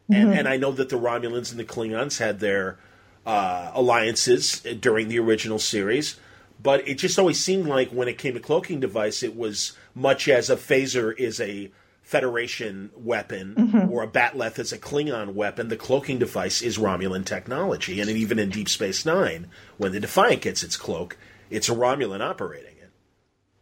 [0.09, 0.13] Mm-hmm.
[0.13, 2.77] And, and, I know that the Romulans and the Klingons had their
[3.25, 6.17] uh, alliances during the original series,
[6.61, 10.27] but it just always seemed like when it came to cloaking device, it was much
[10.27, 11.71] as a phaser is a
[12.05, 13.91] Federation weapon Mm-hmm.
[13.91, 17.99] or a bat'leth is a Klingon weapon, the cloaking device is Romulan technology.
[17.99, 19.47] And even in Deep Space Nine,
[19.77, 21.17] when the Defiant gets its cloak,
[21.49, 22.74] it's a Romulan operating.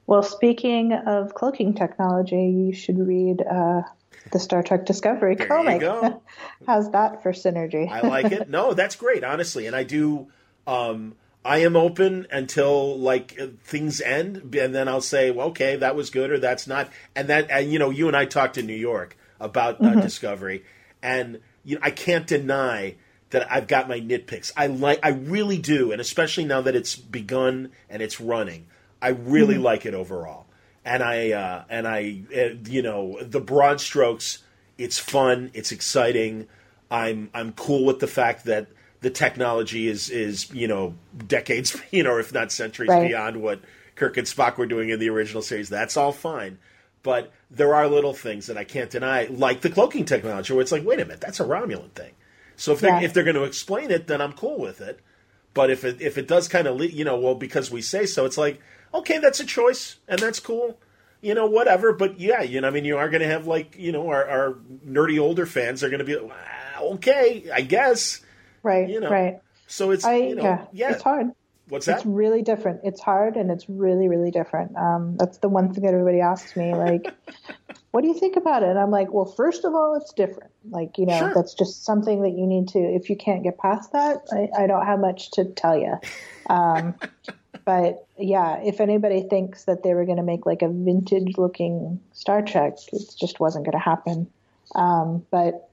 [0.05, 3.83] Well, speaking of cloaking technology, you should read uh,
[4.31, 5.75] the Star Trek Discovery There comic.
[5.75, 6.21] you go.
[6.67, 7.89] How's that for synergy?
[7.89, 8.49] I like it.
[8.49, 9.67] No, that's great, honestly.
[9.67, 10.27] And I do.
[10.67, 15.95] Um, I am open until like things end, and then I'll say, well, okay, that
[15.95, 16.89] was good or that's not.
[17.15, 20.63] And that, and you know, you and I talked in New York about uh, Discovery,
[21.01, 22.95] and you know, I can't deny
[23.31, 24.53] that I've got my nitpicks.
[24.55, 28.67] I like, I really do, and especially now that it's begun and it's running,
[29.03, 30.45] I really like it overall.
[30.85, 34.39] And I, uh, and I, uh, you know, the broad strokes.
[34.77, 35.51] It's fun.
[35.53, 36.47] It's exciting.
[36.89, 38.67] I'm I'm cool with the fact that
[39.01, 40.95] the technology is is you know
[41.27, 43.07] decades you know if not centuries Right.
[43.07, 43.61] beyond what
[43.95, 45.69] Kirk and Spock were doing in the original series.
[45.69, 46.57] That's all fine,
[47.03, 50.71] but there are little things that I can't deny, like the cloaking technology, where it's
[50.71, 52.13] like, wait a minute, that's a Romulan thing.
[52.55, 54.99] So if they're if they're going to explain it, then I'm cool with it.
[55.53, 58.05] But if it if it does kind of lead, you know well because we say
[58.05, 58.59] so, it's like
[58.93, 60.79] okay, that's a choice and that's cool.
[61.21, 61.93] You know, whatever.
[61.93, 64.27] But yeah, you know, I mean, you are going to have like you know our,
[64.27, 64.53] our
[64.85, 68.21] nerdy older fans are going to be like, "Ah, okay, I guess.
[68.61, 69.39] right, you know, right.
[69.67, 70.91] So it's I you know yeah, yeah.
[70.91, 71.31] it's hard.
[71.69, 71.97] What's that?
[71.97, 72.81] It's really different.
[72.83, 74.75] It's hard and it's really, really different.
[74.75, 77.07] Um, that's the one thing that everybody asks me, like,
[77.91, 78.69] what do you think about it?
[78.69, 80.51] And I'm like, well, first of all, it's different.
[80.69, 81.33] Like, you know, Sure.
[81.33, 84.67] that's just something that you need to, if you can't get past that, I, I
[84.67, 85.97] don't have much to tell you.
[86.49, 86.95] Um,
[87.65, 91.99] but yeah, if anybody thinks that they were going to make like a vintage looking
[92.11, 94.27] Star Trek, it just wasn't going to happen.
[94.75, 95.69] Um, but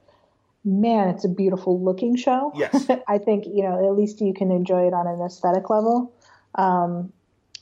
[0.65, 2.53] man, it's a beautiful looking show.
[2.55, 2.87] Yes.
[3.09, 6.13] I think, you know, at least you can enjoy it on an aesthetic level.
[6.55, 7.13] Um,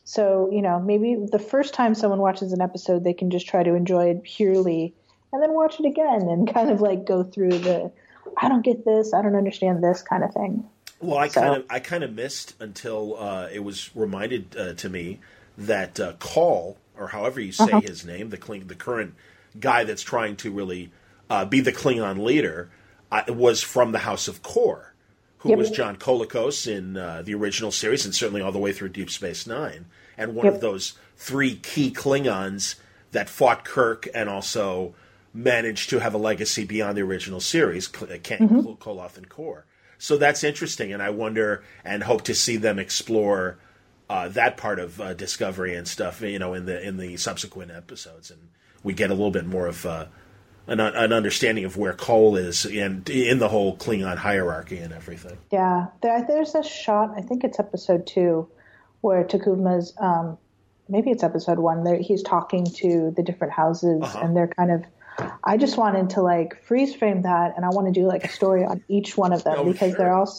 [0.05, 3.63] so, you know, maybe the first time someone watches an episode, they can just try
[3.63, 4.95] to enjoy it purely
[5.33, 7.93] and then watch it again and kind of like go through the,
[8.41, 10.65] I don't get this, I don't understand this kind of thing.
[11.01, 14.75] Well, I So- kind of I kind of missed until uh, it was reminded uh,
[14.75, 15.21] to me
[15.57, 17.81] that uh, Call, or however you say Uh-huh.
[17.81, 19.15] his name, the Kling, the current
[19.59, 20.91] guy that's trying to really
[21.31, 22.71] uh, be the Klingon leader,
[23.13, 24.93] uh, was from the House of Kor,
[25.39, 25.59] who Yep.
[25.59, 29.11] was John Colicos in uh, the original series, and certainly all the way through Deep
[29.11, 32.77] Space Nine, and one of those three key Klingons
[33.13, 34.95] that fought Kirk and also
[35.35, 38.49] managed to have a legacy beyond the original series, Kang,
[38.81, 39.65] Koloth, and Kor.
[39.99, 43.59] So that's interesting, and I wonder and hope to see them explore
[44.09, 47.71] uh, that part of uh, Discovery and stuff, you know, in the in the subsequent
[47.73, 48.41] episodes, and
[48.83, 50.07] we get a little bit more of uh,
[50.69, 55.37] an, an understanding of where Kol is and in the whole Klingon hierarchy and everything.
[55.51, 57.13] Yeah, there, there's a shot.
[57.17, 58.49] I think it's episode two,
[59.01, 59.93] where Takuma's.
[59.99, 60.39] Um,
[60.89, 61.83] maybe it's episode one.
[61.85, 64.21] There, he's talking to the different houses, Uh-huh.
[64.23, 64.85] and they're kind of.
[65.45, 68.29] I just wanted to like freeze frame that, and I want to do like a
[68.29, 69.99] story on each one of them Oh, because sure.
[69.99, 70.33] they're all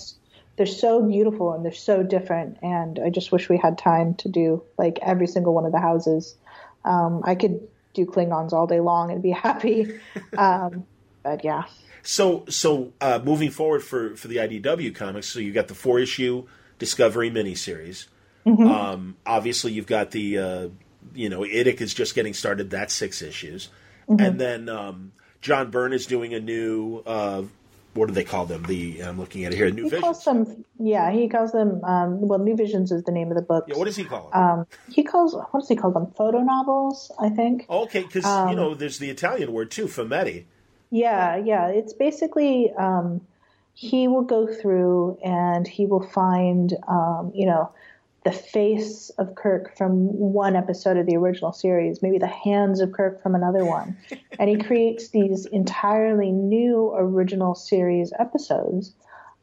[0.57, 2.57] they're so beautiful and they're so different.
[2.61, 5.79] And I just wish we had time to do like every single one of the
[5.79, 6.35] houses.
[6.83, 9.99] Um, I could do Klingons all day long and be happy.
[10.37, 10.85] Um,
[11.23, 11.63] but yeah.
[12.03, 15.99] So, so uh, moving forward for for the IDW comics, so you got the four
[15.99, 18.07] issue Discovery miniseries.
[18.45, 20.67] Um, obviously, you've got the uh,
[21.13, 22.69] you know Idic is just getting started.
[22.71, 23.69] That's six issues,
[24.09, 27.03] and then um, John Byrne is doing a new.
[27.05, 27.43] Uh,
[27.95, 28.63] what do they call them?
[28.63, 29.69] The I'm looking at it here.
[29.71, 30.03] New He Visions.
[30.03, 33.41] calls them, yeah, he calls them, um, well, New Visions is the name of the
[33.41, 33.65] book.
[33.67, 34.41] Yeah, what does he call them?
[34.41, 36.07] Um, he calls, what does he call them?
[36.15, 37.65] Photo novels, I think.
[37.69, 40.45] okay, because um, you know there's the Italian word too, fumetti.
[40.91, 41.67] Yeah, yeah.
[41.69, 43.21] It's basically, um,
[43.73, 47.71] he will go through and he will find, um, you know,
[48.23, 52.91] the face of Kirk from one episode of the original series, maybe the hands of
[52.91, 53.97] Kirk from another one.
[54.39, 58.93] and he creates these entirely new original series episodes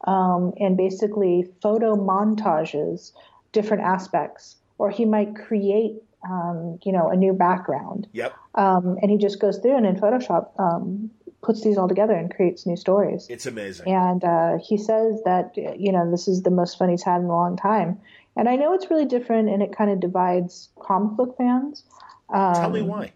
[0.05, 3.13] um, and basically photo montages
[3.51, 4.57] different aspects.
[4.77, 5.95] Or he might create,
[6.29, 8.07] um, you know, a new background.
[8.13, 11.09] Yep, Um, and he just goes through and in Photoshop um,
[11.41, 13.25] puts these all together and creates new stories.
[13.29, 13.91] it's amazing.
[13.91, 17.25] And uh, he says that you know this is the most fun he's had in
[17.25, 17.99] a long time.
[18.37, 21.83] And I know it's really different, and it kind of divides comic book fans.
[22.29, 23.13] Um, Tell me why.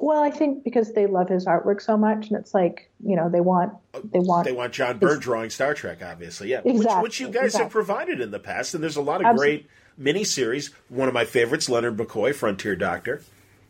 [0.00, 3.28] Well, I think because they love his artwork so much, and it's like you know
[3.28, 6.60] they want they want They want John Byrne drawing Star Trek, obviously, yeah.
[6.60, 9.26] Which, Exactly, which you guys have provided in the past, and there's a lot of
[9.26, 9.66] Absol- great
[10.00, 10.72] miniseries.
[10.88, 13.22] One of my favorites, Leonard McCoy, Frontier Doctor.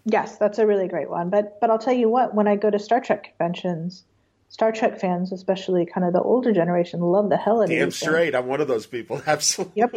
[0.04, 1.30] Yes, that's a really great one.
[1.30, 4.04] But but I'll tell you what, when I go to Star Trek conventions,
[4.48, 7.88] Star Trek fans, especially kind of the older generation, love the hell out of Damn
[7.88, 8.10] these things.
[8.10, 9.22] straight, I'm one of those people.
[9.26, 9.72] Absolutely.
[9.76, 9.92] Yep.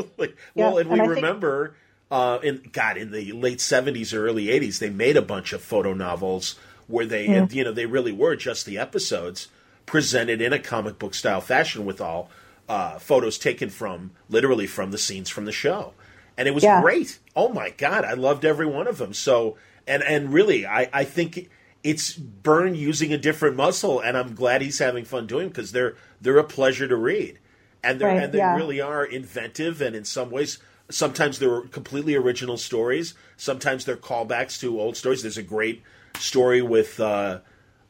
[0.55, 1.75] Well, Yep, and we and I think- remember,
[2.09, 5.61] uh, in God, in the late '70s or early '80s, they made a bunch of
[5.61, 7.53] photo novels where they mm.
[7.53, 9.47] you know they really were just the episodes
[9.85, 12.29] presented in a comic book style fashion with all
[12.67, 15.93] uh, photos taken from literally from the scenes from the show,
[16.37, 16.81] and it was yeah.
[16.81, 17.19] great.
[17.35, 19.13] Oh my god, I loved every one of them.
[19.13, 19.55] So
[19.87, 21.49] and and really, I I think
[21.83, 25.95] it's Byrne using a different muscle, and I'm glad he's having fun doing because they're
[26.19, 27.39] they're a pleasure to read,
[27.83, 28.55] and they right, and they yeah.
[28.55, 33.15] really are inventive, and in some ways, sometimes they're completely original stories.
[33.37, 35.23] Sometimes they're callbacks to old stories.
[35.23, 35.81] There's a great
[36.19, 37.39] story with uh,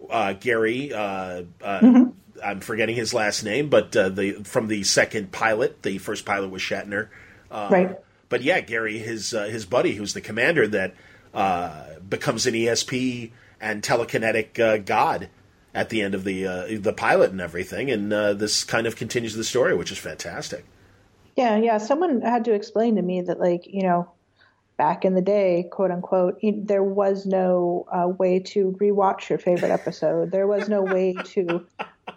[0.09, 0.93] uh, Gary.
[0.93, 2.09] Uh, uh mm-hmm.
[2.43, 6.49] I'm forgetting his last name, but uh, the from the second pilot, the first pilot
[6.49, 7.09] was Shatner.
[7.51, 7.99] Uh, right.
[8.29, 10.95] But yeah, Gary, his his buddy, who's the commander that
[12.09, 15.29] becomes an ESP and telekinetic uh, god
[15.73, 18.95] at the end of the uh, the pilot and everything, and uh, this kind of
[18.95, 20.65] continues the story, which is fantastic.
[21.35, 21.77] Yeah, yeah.
[21.77, 24.11] Someone had to explain to me that, like, you know,
[24.77, 29.71] back in the day, quote unquote, there was no uh, way to rewatch your favorite
[29.71, 30.31] episode.
[30.31, 31.65] There was no way to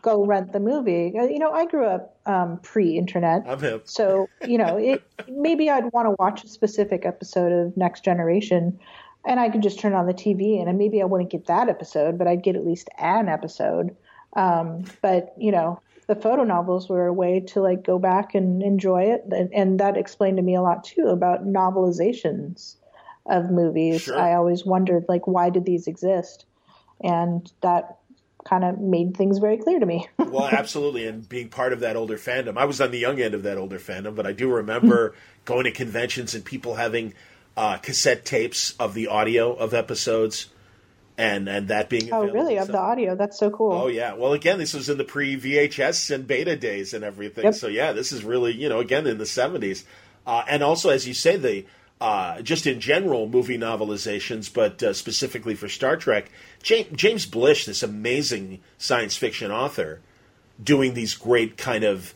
[0.03, 1.15] go rent the movie.
[1.17, 3.83] Uh, you know, I grew up um, pre-internet, I'm hip.
[3.89, 8.81] so you know, it maybe I'd want to watch a specific episode of Next Generation
[9.25, 12.19] and I could just turn on the TV and maybe I wouldn't get that episode,
[12.19, 13.97] but I'd get at least an episode.
[14.35, 18.63] Um, but you know, the photo novels were a way to like go back and
[18.63, 22.77] enjoy it, and, and that explained to me a lot too about novelizations
[23.27, 24.03] of movies.
[24.03, 24.19] Sure.
[24.19, 26.45] I always wondered like why did these exist,
[27.01, 27.99] and that
[28.45, 30.07] kind of made things very clear to me.
[30.19, 33.35] well, absolutely, and being part of that older fandom, I was on the young end
[33.35, 37.15] of that older fandom, but I do remember going to conventions and people having
[37.57, 40.49] uh, cassette tapes of the audio of episodes,
[41.17, 43.73] and and that being oh really of the audio that's so cool.
[43.73, 47.45] Oh yeah, well again this was in the pre VHS and beta days and everything.
[47.45, 47.55] Yep.
[47.55, 49.85] So yeah, this is really you know again in the seventies,
[50.27, 51.67] uh, and also as you say the.
[52.01, 57.65] Uh, just in general, movie novelizations, but uh, specifically for Star Trek, James, James Blish,
[57.65, 60.01] this amazing science fiction author,
[60.63, 62.13] doing these great kind of,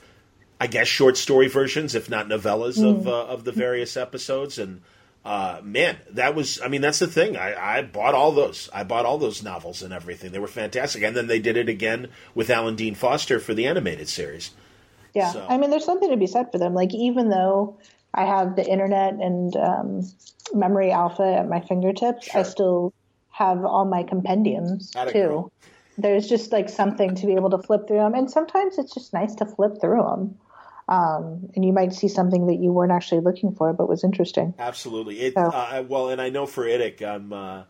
[0.61, 2.91] I guess, short story versions, if not novellas, mm.
[2.91, 4.83] of uh, of the various episodes, and
[5.29, 7.37] uh, man, that was, I mean, that's the thing.
[7.37, 8.71] I, I bought all those.
[8.73, 10.33] I bought all those novels and everything.
[10.33, 11.03] They were fantastic.
[11.03, 14.53] And then they did it again with Alan Dean Foster for the animated series.
[15.13, 15.33] Yeah.
[15.33, 15.47] So.
[15.47, 16.73] I mean, there's something to be said for them.
[16.73, 17.79] Like, even though
[18.15, 20.11] I have the internet and um,
[20.55, 22.41] memory alpha at my fingertips, sure.
[22.41, 22.95] I still
[23.29, 25.53] have all my compendiums too.
[25.99, 28.15] There's just like something to be able to flip through them.
[28.15, 30.39] And sometimes it's just nice to flip through them
[30.89, 34.55] um, and you might see something that you weren't actually looking for, but was interesting.
[34.59, 35.21] Absolutely.
[35.21, 35.43] It, so.
[35.43, 37.65] uh, well, and I know for Idic, I'm, uh,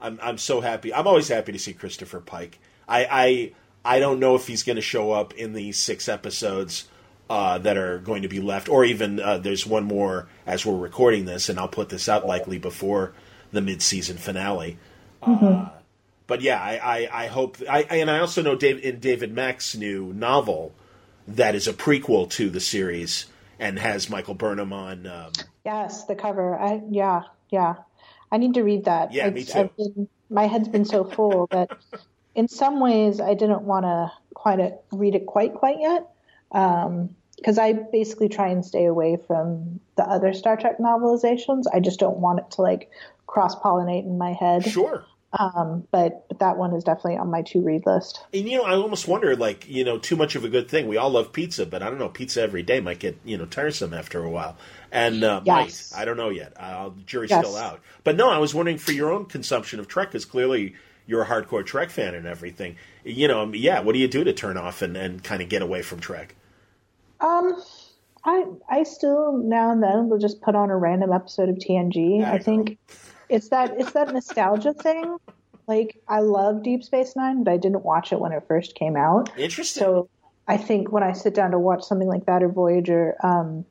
[0.00, 0.92] I'm, I'm so happy.
[0.92, 2.58] I'm always happy to see Christopher Pike.
[2.88, 3.52] I, I,
[3.96, 6.88] I don't know if he's going to show up in the six episodes
[7.30, 10.76] uh, that are going to be left, or even uh, there's one more as we're
[10.76, 13.14] recording this, and I'll put this out likely before
[13.52, 14.78] the mid-season finale.
[15.22, 15.44] Mm-hmm.
[15.46, 15.68] Uh,
[16.26, 17.58] but yeah, I, I, I hope.
[17.68, 20.74] I, and I also know Dave, in David Mack's new novel
[21.28, 23.26] that is a prequel to the series
[23.58, 25.06] and has Michael Burnham on.
[25.06, 25.32] Um,
[25.64, 26.58] yes, the cover.
[26.58, 27.76] I yeah yeah.
[28.32, 29.12] I need to read that.
[29.12, 29.70] Yeah, it's, me too.
[29.76, 31.70] Been, my head's been so full that
[32.34, 36.10] in some ways I didn't want to quite a, read it quite quite yet.
[36.50, 41.64] because um, I basically try and stay away from the other Star Trek novelizations.
[41.72, 42.90] I just don't want it to like
[43.26, 44.64] cross pollinate in my head.
[44.64, 45.04] Sure.
[45.36, 48.24] Um, but but that one is definitely on my to read list.
[48.32, 50.86] And you know, I almost wonder, like you know, too much of a good thing.
[50.86, 53.44] We all love pizza, but I don't know, pizza every day might get you know
[53.44, 54.56] tiresome after a while.
[54.92, 55.92] And uh, yes.
[55.92, 56.52] might I don't know yet.
[56.56, 57.44] Uh, jury's yes.
[57.44, 57.80] still out.
[58.04, 60.74] But no, I was wondering for your own consumption of Trek, because clearly
[61.06, 62.76] you're a hardcore Trek fan and everything.
[63.04, 63.80] You know, yeah.
[63.80, 66.36] What do you do to turn off and, and kind of get away from Trek?
[67.20, 67.60] Um.
[68.26, 72.24] I I still now and then will just put on a random episode of TNG.
[72.24, 72.78] I, I think
[73.28, 75.16] it's that it's that nostalgia thing.
[75.66, 78.96] Like I love Deep Space Nine, but I didn't watch it when it first came
[78.96, 79.30] out.
[79.38, 79.82] Interesting.
[79.82, 80.08] So
[80.46, 83.64] I think when I sit down to watch something like that or Voyager, um,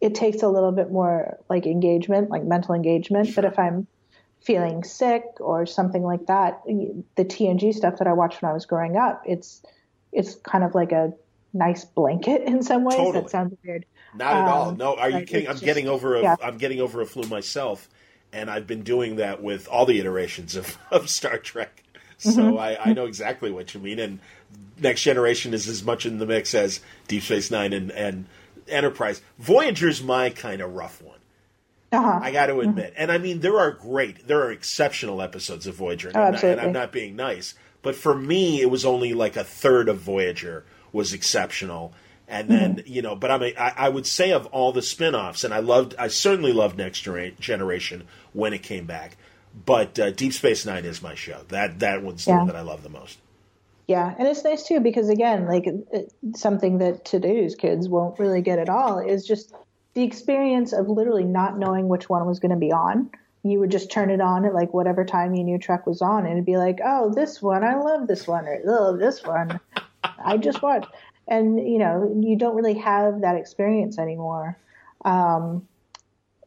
[0.00, 3.26] it takes a little bit more like engagement, like mental engagement.
[3.28, 3.42] Sure.
[3.42, 3.86] But if I'm
[4.40, 8.64] feeling sick or something like that, the TNG stuff that I watched when I was
[8.64, 9.62] growing up, it's
[10.12, 11.12] it's kind of like a
[11.52, 12.96] nice blanket in some ways.
[12.96, 13.20] Totally.
[13.20, 13.84] That sounds weird.
[14.14, 14.72] Not at um, all.
[14.72, 15.48] No, are you kidding?
[15.48, 16.36] I'm just, getting over a yeah.
[16.42, 17.88] I'm getting over a flu myself
[18.36, 21.82] and I've been doing that with all the iterations of, of Star Trek.
[22.18, 22.58] So mm-hmm.
[22.58, 23.98] I, I, know exactly what you mean.
[23.98, 24.20] And
[24.78, 28.26] Next Generation is as much in the mix as Deep Space Nine and, and
[28.68, 29.20] Enterprise.
[29.38, 31.18] Voyager's my kind of rough one.
[31.92, 32.18] Uh-huh.
[32.22, 32.70] I got to mm-hmm.
[32.70, 32.92] admit.
[32.92, 33.02] Mm-hmm.
[33.02, 36.08] And I mean, there are great, there are exceptional episodes of Voyager.
[36.08, 37.54] And, oh, I'm not, and I'm not being nice.
[37.82, 41.92] But for me, it was only like a third of Voyager was exceptional
[42.28, 42.92] and then mm-hmm.
[42.92, 45.60] you know but i mean I, I, would say of all the spin-offs and i
[45.60, 49.16] loved i certainly loved next generation when it came back
[49.64, 51.40] but uh, Deep Space Nine is my show.
[51.48, 53.18] That that one's the one that I love the most.
[53.86, 58.42] Yeah, and it's nice too because again, like it- something that today's kids won't really
[58.42, 59.54] get at all is just
[59.94, 63.10] the experience of literally not knowing which one was going to be on.
[63.42, 66.24] You would just turn it on at like whatever time you knew Trek was on,
[66.24, 69.60] and it'd be like, "Oh, this one, I love this one," or "Oh, this one,
[70.02, 70.88] I just watched."
[71.28, 74.58] And you know, you don't really have that experience anymore.
[75.04, 75.66] Um,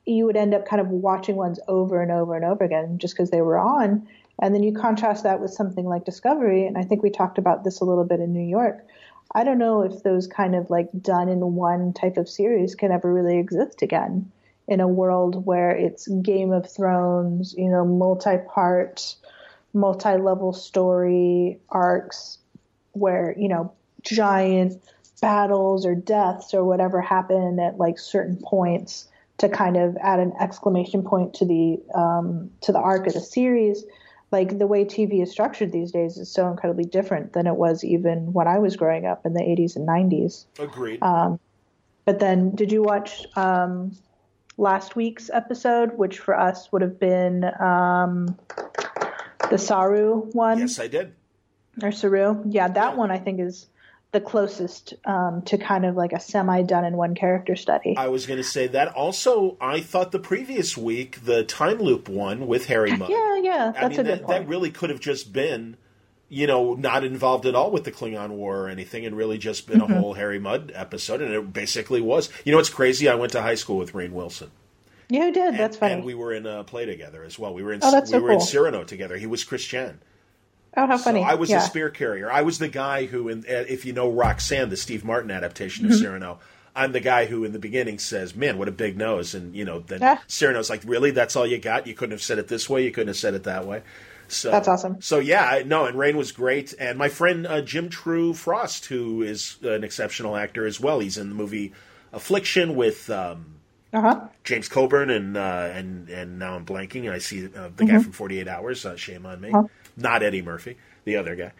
[0.06, 3.14] you would end up kind of watching ones over and over and over again just
[3.14, 4.08] because they were on.
[4.42, 7.64] And then you contrast that with something like Discovery, and I think we talked about
[7.64, 8.86] this a little bit in New York.
[9.36, 12.92] I don't know if those kind of like done in one type of series can
[12.92, 14.32] ever really exist again
[14.68, 19.16] in a world where it's Game of Thrones, you know, multi part,
[19.74, 22.40] multi level story arcs
[22.94, 23.74] where, you know,
[24.04, 24.82] giant
[25.22, 30.34] battles or deaths or whatever happen at like certain points to kind of add an
[30.40, 33.84] exclamation point to the um, to the arc of the series.
[34.32, 37.84] Like the way TV is structured these days is so incredibly different than it was
[37.84, 40.46] even when I was growing up in the 80s and 90s.
[40.60, 41.00] Agreed.
[42.10, 43.96] But then, did you watch um,
[44.58, 48.36] last week's episode, which for us would have been um,
[49.52, 51.14] the Saru one yes, I did.
[51.84, 52.44] or Saru?
[52.48, 53.68] Yeah, that one I think is
[54.12, 57.96] the closest um, to kind of like a semi done in one character study.
[57.98, 58.90] I was going to say that.
[58.96, 63.10] Also, I thought the previous week, the time loop one with Harry Mudd.
[63.10, 64.40] yeah, yeah, I that's mean, a good that, point.
[64.44, 65.78] that really could have just been,
[66.28, 69.68] you know, not involved at all with the Klingon War or anything, and really just
[69.68, 69.94] been Mm-hmm.
[69.94, 71.22] a whole Harry Mudd episode.
[71.22, 72.30] And it basically was.
[72.46, 73.08] You know, it's crazy?
[73.10, 74.50] I went to high school with Rainn Wilson.
[75.08, 75.56] you did.
[75.56, 75.94] That's funny.
[75.94, 77.54] And we were in a play together as well.
[77.54, 78.42] We were in Oh, that's we so were in.
[78.42, 79.18] Cyrano together.
[79.18, 80.00] He was Christian.
[80.78, 81.22] Oh, how funny!
[81.22, 81.30] So!
[81.30, 81.60] I was yeah.
[81.60, 82.32] the spear carrier.
[82.32, 85.86] I was the guy who, in, uh, if you know Roxanne, the Steve Martin adaptation
[85.86, 85.94] Mm-hmm.
[85.94, 86.40] of Cyrano,
[86.76, 89.66] I'm the guy who, in the beginning, says, "Man, what a big nose," and you
[89.66, 90.20] know, then Yeah.
[90.28, 91.12] Cyrano's like, "Really?
[91.12, 91.88] That's all you got?
[91.88, 92.84] You couldn't have said it this way.
[92.86, 93.82] You couldn't have said it that way."
[94.28, 95.02] So That's awesome.
[95.02, 99.24] So yeah, no, and Rainn was great, and my friend uh, Jim True Frost, who
[99.24, 101.00] is an exceptional actor as well.
[101.00, 101.74] He's in the movie
[102.14, 103.10] Affliction with.
[103.10, 103.56] Um,
[103.92, 104.28] Uh huh.
[104.44, 107.12] James Coburn and uh, and and now I'm blanking.
[107.12, 107.86] I see uh, the Mm-hmm.
[107.86, 108.86] guy from 48 Hours.
[108.86, 109.50] Uh, shame on me.
[109.52, 109.68] Uh-huh.
[110.00, 111.52] Not Eddie Murphy, the other guy.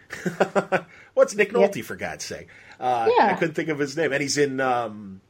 [1.14, 2.48] What's Nick Nolte for God's sake?
[2.78, 3.26] Uh, Yeah.
[3.26, 4.12] I couldn't think of his name.
[4.12, 5.20] And he's in um,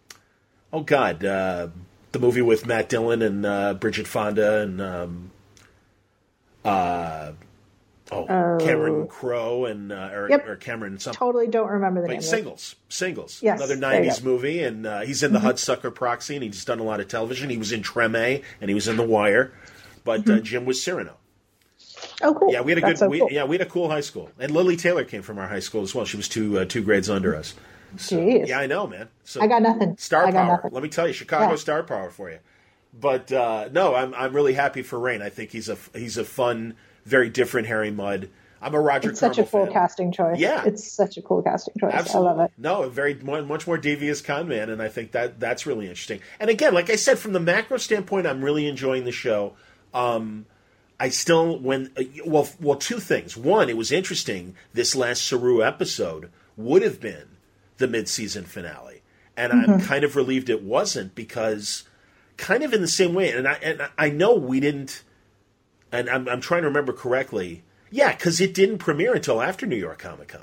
[0.72, 1.68] oh God, uh,
[2.12, 5.30] the movie with Matt Dillon and uh, Bridget Fonda and um,
[6.64, 7.32] uh,
[8.12, 10.48] oh Cameron Crowe and uh, or, Yep.
[10.48, 11.18] or Cameron something.
[11.18, 12.16] Totally don't remember the name.
[12.16, 13.40] Like of singles, singles.
[13.42, 16.84] Yes, Another '90s movie, and uh, he's in the Hudsucker Proxy, and he's done a
[16.84, 17.50] lot of television.
[17.50, 19.52] He was in Treme, and he was in The Wire.
[20.04, 21.16] But uh, Jim was Cyrano.
[22.22, 22.52] Oh, cool.
[22.52, 22.86] Yeah, we had a.
[22.86, 22.98] Good.
[22.98, 23.28] so we, cool.
[23.30, 25.82] Yeah, we had a cool high school, and Lili Taylor came from our high school
[25.82, 26.04] as well.
[26.04, 27.54] She was two uh, two grades under us.
[27.96, 28.46] So, Jeez.
[28.46, 29.08] yeah, I know, man.
[29.24, 29.96] So I got nothing.
[29.98, 30.56] Star I got power.
[30.56, 30.70] nothing.
[30.72, 31.56] Let me tell you, Chicago Yeah.
[31.56, 32.38] star power for you.
[32.98, 35.22] But uh, no, I'm I'm really happy for Rainn.
[35.22, 38.28] I think he's a he's a fun, very different Harry Mudd.
[38.62, 39.72] I'm a Roger It's such a Carmel cool fan.
[39.72, 40.38] casting choice.
[40.38, 40.62] Yeah.
[40.66, 41.94] It's such a cool casting choice.
[41.94, 42.28] Absolutely.
[42.28, 42.52] I love it.
[42.58, 46.20] No, a very much more devious con man, and I think that that's really interesting.
[46.38, 49.54] And again, like I said, from the macro standpoint, I'm really enjoying the show.
[49.94, 50.44] Um,
[51.00, 53.36] I still when uh, well well two things.
[53.36, 54.54] One, it was interesting.
[54.72, 57.38] This last Saru episode would have been
[57.78, 59.02] the mid-season finale,
[59.36, 61.84] and I'm kind of relieved it wasn't because
[62.36, 63.32] kind of in the same way.
[63.32, 65.02] And I and I know we didn't.
[65.92, 67.64] And I'm, I'm trying to remember correctly.
[67.90, 70.42] Yeah, because it didn't premiere until after New York Comic Con.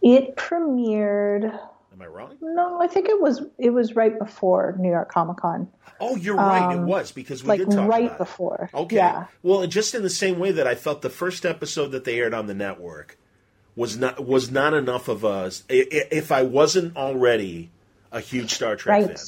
[0.00, 1.58] It premiered.
[1.96, 2.36] Am I wrong?
[2.42, 5.66] No, I think it was it was right before New York Comic Con.
[5.98, 6.74] Oh, you're right.
[6.76, 8.18] It was because we Um, like did talk right about it.
[8.18, 8.70] before.
[8.74, 8.96] Okay.
[8.96, 9.26] Yeah.
[9.42, 12.34] Well, just in the same way that I felt the first episode that they aired
[12.34, 13.16] on the network
[13.76, 15.50] was not was not enough of a.
[15.70, 17.70] i- i- If I wasn't already
[18.12, 19.18] a huge Star Trek Right.
[19.18, 19.26] fan,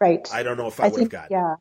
[0.00, 0.28] Right.
[0.32, 1.28] I don't know if I, would have gotten.
[1.30, 1.56] yeah.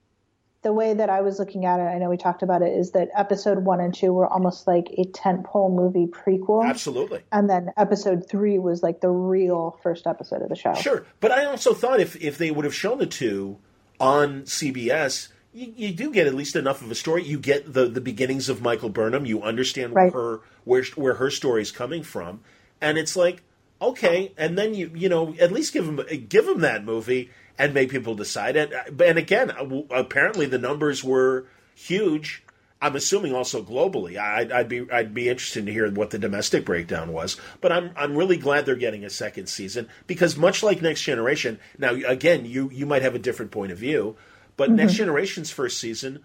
[0.64, 2.92] The way that I was looking at it, I know we talked about it, is
[2.92, 7.22] that episode one and two were almost like a tentpole movie prequel, Absolutely.
[7.32, 10.76] and then episode three was like the real first episode of the show.
[10.76, 13.58] Sure, but I also thought if if they would have shown the two
[14.00, 17.24] on CBS, you, you do get at least enough of a story.
[17.24, 19.26] You get the the beginnings of Michael Burnham.
[19.26, 20.14] You understand Right.
[20.14, 22.42] her where where her story is coming from,
[22.80, 23.42] and it's like
[23.82, 27.74] okay, and then you you know at least give them give them that movie and
[27.74, 28.56] make people decide.
[28.56, 29.52] And and again,
[29.90, 31.46] apparently the numbers were
[31.76, 32.44] huge.
[32.84, 34.18] I'm assuming also globally.
[34.18, 37.38] I'd, I'd be I'd be interested to hear what the domestic breakdown was.
[37.62, 41.60] But I'm I'm really glad they're getting a second season because much like Next Generation.
[41.78, 44.16] Now again, you you might have a different point of view,
[44.58, 44.78] but Mm-hmm.
[44.78, 46.24] Next Generation's first season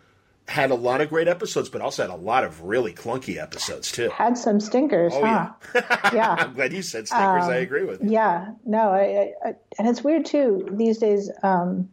[0.49, 3.91] had a lot of great episodes, but also had a lot of really clunky episodes
[3.91, 4.09] too.
[4.11, 5.51] Had some stinkers, Oh huh?
[5.75, 6.31] yeah, yeah.
[6.39, 7.45] I'm glad you said stickers.
[7.45, 8.03] I agree with.
[8.03, 8.11] you.
[8.13, 9.01] Yeah, no, I,
[9.45, 11.31] I, I, and it's weird too these days.
[11.43, 11.89] Um,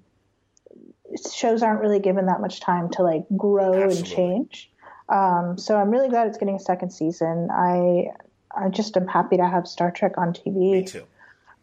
[1.34, 3.98] shows aren't really given that much time to like grow Absolutely.
[3.98, 4.08] and
[4.52, 4.72] change.
[5.10, 7.50] Um, so I'm really glad it's getting a second season.
[7.52, 8.08] I
[8.56, 10.54] I just am happy to have Star Trek on TV.
[10.74, 11.04] Me too.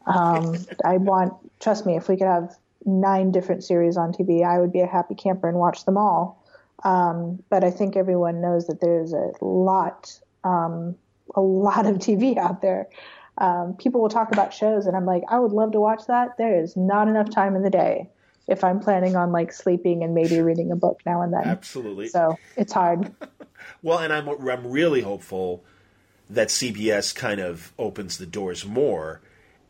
[0.06, 4.58] Um, I want, trust me, if we could have nine different series on TV, I
[4.58, 6.39] would be a happy camper and watch them all.
[6.84, 10.96] Um, but I think everyone knows that there's a lot, um,
[11.34, 12.88] a lot of TV out there.
[13.38, 16.36] Um, people will talk about shows, and I'm like, I would love to watch that.
[16.36, 18.08] There is not enough time in the day
[18.48, 21.44] if I'm planning on like sleeping and maybe reading a book now and then.
[21.44, 22.08] Absolutely.
[22.08, 23.14] So it's hard.
[23.82, 25.64] Well, and I'm I'm really hopeful
[26.28, 29.20] that CBS kind of opens the doors more,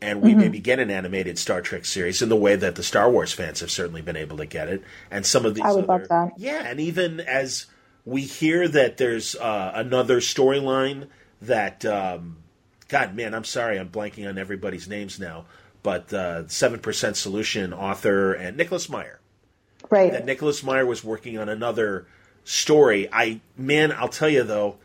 [0.01, 0.39] and we Mm-hmm.
[0.39, 3.59] maybe get an animated Star Trek series in the way that the Star Wars fans
[3.59, 5.65] have certainly been able to get it, and some of these.
[5.65, 6.33] I would other, love that.
[6.37, 7.67] Yeah, and even as
[8.05, 11.07] we hear that there's uh, another storyline
[11.41, 12.37] that, um,
[12.87, 15.45] God, man, I'm sorry, I'm blanking on everybody's names now,
[15.83, 19.19] but uh, Seven Percent Solution author and Nicholas Meyer
[19.89, 20.11] Right.
[20.11, 22.07] that Nicholas Meyer was working on another
[22.43, 23.07] story.
[23.11, 24.77] I man, I'll tell you though,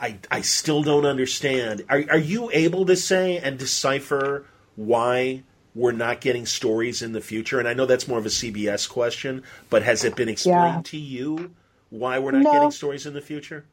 [0.00, 1.84] I I still don't understand.
[1.88, 4.46] Are are you able to say and decipher
[4.76, 5.42] why
[5.74, 7.58] we're not getting stories in the future?
[7.58, 10.90] And I know that's more of a CBS question, but has it been explained Yeah.
[10.90, 11.54] to you
[11.90, 12.52] why we're not No.
[12.52, 13.64] getting stories in the future?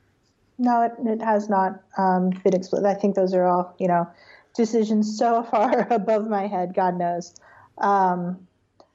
[0.58, 2.88] No, it, it has not um, been explained.
[2.88, 4.08] I think those are all, you know,
[4.56, 7.36] decisions so far above my head, God knows.
[7.78, 8.48] Um,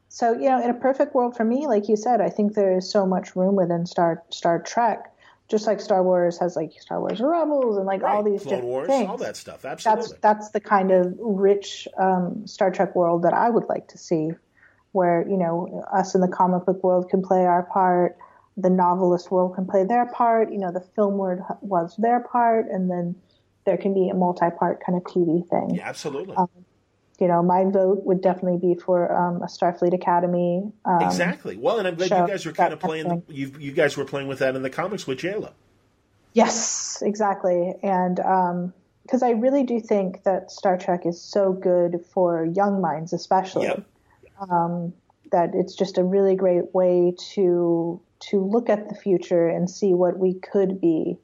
[0.09, 2.77] so, you know, in a perfect world for me, like you said, I think there
[2.77, 5.12] is so much room within Star Star Trek,
[5.49, 8.65] just like Star Wars has like Star Wars Rebels and like all these Clone different
[8.65, 9.09] Wars, things.
[9.09, 9.65] all that stuff.
[9.65, 10.03] Absolutely.
[10.03, 13.99] That's that's the kind of rich um, Star Trek world that I would like to
[13.99, 14.31] see,
[14.93, 18.17] where you know us in the comic book world can play our part,
[18.57, 22.67] the novelist world can play their part, you know, the film world was their part,
[22.71, 23.15] and then
[23.65, 25.77] there can be a multi-part kind of TV thing.
[25.77, 26.35] yeah, absolutely.
[27.19, 30.73] You know, my vote would definitely be for um, a Starfleet Academy.
[30.85, 31.57] Um, exactly.
[31.57, 33.09] Well, and I'm glad you guys were kind of playing.
[33.09, 35.53] The, you you guys were playing with that in the comics with Jaylah.
[36.33, 37.75] Yes, exactly.
[37.83, 38.17] And
[39.03, 43.67] because I really do think that Star Trek is so good for young minds, especially.
[43.67, 43.87] Yep.
[44.51, 44.93] Um,
[45.33, 49.93] that it's just a really great way to to look at the future and see
[49.95, 51.19] what we could be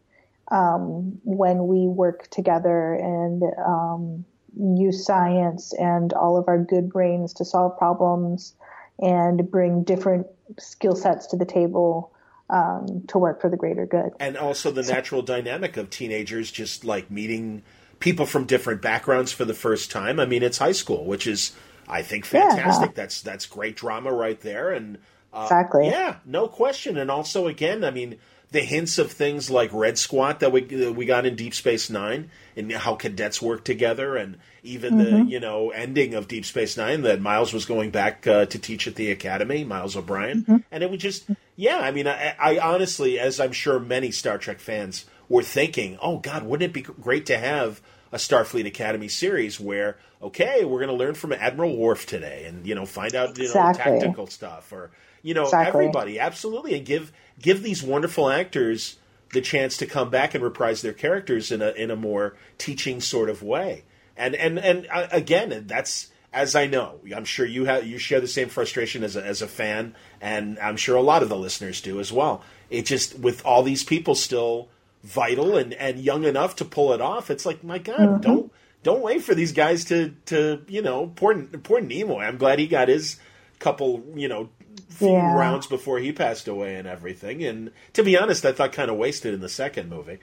[0.51, 4.25] um, when we work together and um,
[4.59, 8.55] use science and all of our good brains to solve problems
[8.99, 10.27] and bring different
[10.59, 12.13] skill sets to the table
[12.51, 14.11] um, to work for the greater good.
[14.19, 17.63] and also the natural dynamic of teenagers just like meeting
[18.01, 20.19] people from different backgrounds for the first time.
[20.19, 21.55] I mean, it's high school, which is
[21.89, 22.95] I think fantastic.
[22.95, 24.99] That's that's great drama right there, and
[25.33, 25.87] uh, Exactly.
[25.89, 26.97] yeah, no question.
[26.97, 28.19] And also, again, I mean,
[28.51, 31.91] the hints of things like Red Squad that we that we got in Deep Space
[31.91, 36.77] Nine, and how cadets work together, and even the you know ending of Deep Space
[36.77, 40.83] Nine that Miles was going back uh, to teach at the academy, Miles O'Brien, and
[40.83, 41.27] it was just
[41.57, 41.79] yeah.
[41.79, 46.19] I mean, I, I honestly, as I'm sure many Star Trek fans were thinking, oh
[46.19, 47.83] God, wouldn't it be great to have
[48.13, 52.67] a Starfleet Academy series where okay, we're going to learn from Admiral Worf today, and
[52.67, 54.91] you know find out you know tactical stuff or
[55.23, 55.69] you know Exactly.
[55.69, 58.97] everybody absolutely and give give these wonderful actors
[59.33, 63.01] the chance to come back and reprise their characters in a in a more teaching
[63.01, 63.85] sort of way.
[64.17, 68.21] And and and uh, again that's as I know I'm sure you have you share
[68.21, 71.37] the same frustration as a, as a fan and I'm sure a lot of the
[71.37, 72.43] listeners do as well.
[72.71, 74.69] It just with all these people still
[75.05, 78.21] vital and and young enough to pull it off it's like my god Mm-hmm.
[78.21, 82.59] don't don't wait for these guys to to you know poor poor Nimoy I'm glad
[82.59, 83.19] he got his
[83.61, 84.49] couple you know
[84.91, 85.35] few Yeah.
[85.35, 87.43] rounds before he passed away and everything.
[87.45, 90.19] And to be honest, I thought kind of wasted in the second movie.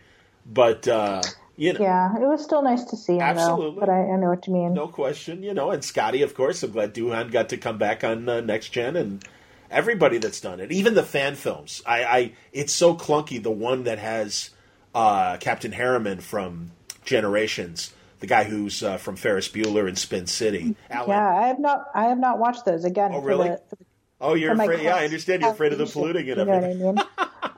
[0.46, 1.22] But uh,
[1.58, 3.72] you know, Yeah, it was still nice to see him Absolutely.
[3.76, 3.80] though.
[3.80, 4.74] But I, I know what you mean.
[4.74, 5.72] no question, you know.
[5.72, 8.96] And Scotty, of course, I'm glad Doohan got to come back on uh, next gen
[8.96, 9.24] and.
[9.72, 13.42] Everybody that's done it, even the fan films, I, I it's so clunky.
[13.42, 14.52] The one that has
[14.94, 16.72] uh, Captain Harriman from
[17.04, 20.76] Generations, the guy who's uh, from Ferris Bueller and Spin City.
[20.90, 21.10] Alan.
[21.10, 21.86] Yeah, I have not.
[21.96, 23.12] I have not watched those again.
[23.14, 23.50] Oh, for really?
[23.50, 23.85] the- for the
[24.22, 24.84] Oh, you're afraid?
[24.84, 25.42] Yeah, I understand.
[25.42, 26.98] You're afraid of the polluting and you know what I mean?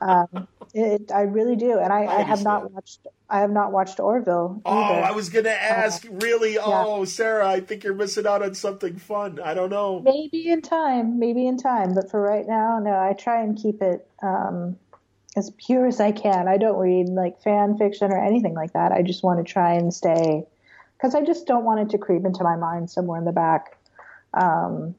[0.00, 3.06] um, it, I really do, and I, I, have not watched.
[3.30, 4.70] I have not watched Orville Oh.
[4.70, 6.06] I was gonna ask.
[6.10, 6.58] really?
[6.58, 9.40] Oh, Sarah, I think you're missing out on something fun.
[9.40, 10.00] I don't know.
[10.00, 12.90] Maybe in time, maybe in time, but for right now, no.
[12.90, 14.76] I try and keep it um,
[15.36, 16.48] as pure as I can.
[16.48, 18.92] I don't read like fan fiction or anything like that.
[18.92, 20.44] I just want to try and stay
[20.96, 23.78] because I just don't want it to creep into my mind somewhere in the back.
[24.34, 24.94] Um,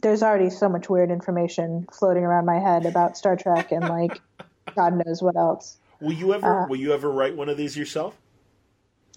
[0.00, 4.20] there's already so much weird information floating around my head about Star Trek and like
[4.74, 5.78] God knows what else.
[6.00, 6.64] Will you ever?
[6.64, 8.16] Uh, will you ever write one of these yourself?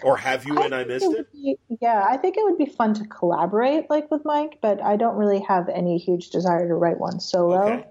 [0.03, 1.19] Or have you and I missed it?
[1.19, 1.31] it?
[1.31, 4.97] Be, yeah, I think it would be fun to collaborate like with Mike, but I
[4.97, 7.63] don't really have any huge desire to write one solo.
[7.63, 7.85] Okay.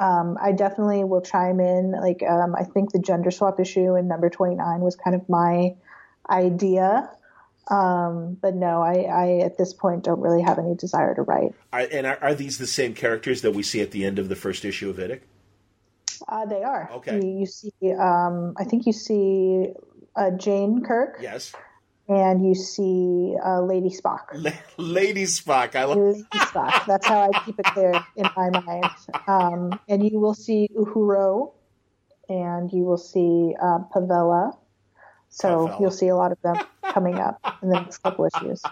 [0.00, 1.92] Um, I definitely will chime in.
[1.92, 5.76] Like, um, I think the gender swap issue in number 29 was kind of my
[6.28, 7.08] idea.
[7.68, 11.52] Um, but no, I, I, at this point don't really have any desire to write.
[11.72, 14.28] Are, and are, are, these the same characters that we see at the end of
[14.28, 15.20] the first issue of Idic?
[16.28, 16.90] Uh, they are.
[16.92, 17.16] Okay.
[17.16, 19.68] You, you see, um, I think you see
[20.14, 21.18] uh, Jane Kirk.
[21.20, 21.52] Yes.
[22.06, 24.26] And you see uh, Lady Spock.
[24.34, 25.96] La- Lady Spock, I love.
[25.96, 26.84] Lady Spock.
[26.86, 28.90] That's how I keep it there in my mind.
[29.26, 31.50] Um, and you will see Uhura,
[32.28, 34.54] and you will see uh, Pavella.
[35.34, 38.62] So you'll see a lot of them coming up in the next couple issues.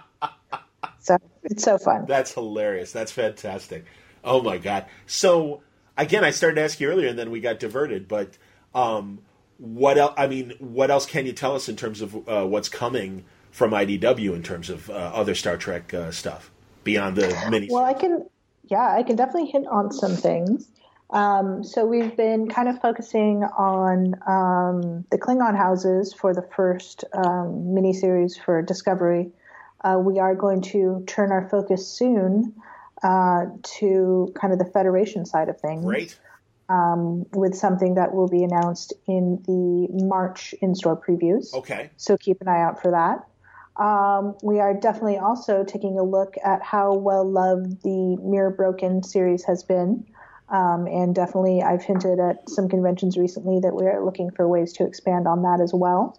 [1.01, 2.05] So it's so fun.
[2.07, 2.93] That's hilarious.
[2.93, 3.85] That's fantastic.
[4.23, 4.87] Oh my god.
[5.09, 5.63] So
[5.97, 8.07] again, I started to ask you earlier, and then we got diverted.
[8.07, 8.39] But
[8.77, 9.19] um,
[9.59, 10.15] what else?
[10.17, 13.73] I mean, what else can you tell us in terms of uh, what's coming from
[13.73, 16.53] IDW in terms of uh, other Star Trek uh, stuff
[16.85, 17.67] beyond the mini?
[17.73, 18.25] Well, I can,
[18.71, 20.69] yeah, I can definitely hint on some things.
[21.13, 27.05] Um, so we've been kind of focusing on um, the Klingon houses for the first
[27.13, 29.31] um, miniseries for Discovery.
[29.85, 32.55] Uh, we are going to turn our focus soon
[33.03, 35.85] uh, to kind of the Federation side of things.
[35.85, 36.19] Great.
[36.69, 41.53] Um, with something that will be announced in the March in-store previews.
[41.53, 41.91] Okay.
[41.99, 43.27] So keep an eye out for that.
[43.83, 49.03] Um, we are definitely also taking a look at how well loved the Mirror Broken
[49.03, 50.07] series has been.
[50.53, 54.87] Um, and definitely, I've hinted at some conventions recently that we're looking for ways to
[54.87, 56.19] expand on that as well.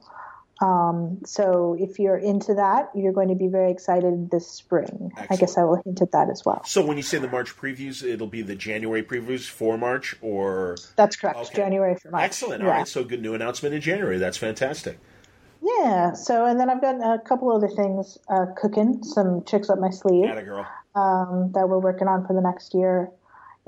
[0.59, 5.11] Um, so if you're into that, you're going to be very excited this spring.
[5.11, 5.31] Excellent.
[5.31, 6.63] I guess I will hint at that as well.
[6.65, 10.77] So when you say the March previews, it'll be the January previews for March, or
[10.95, 11.38] That's correct.
[11.38, 11.55] Okay.
[11.55, 12.23] January for March.
[12.23, 12.63] excellent.
[12.63, 12.69] Yeah.
[12.69, 12.88] All right.
[12.88, 14.17] So good new announcement in January.
[14.17, 14.99] That's fantastic.
[15.61, 16.13] Yeah.
[16.13, 19.89] So, and then I've got a couple other things uh, cooking, some tricks up my
[19.91, 20.25] sleeve.
[20.25, 20.67] Atta girl.
[20.95, 23.09] um, that we're working on for the next year.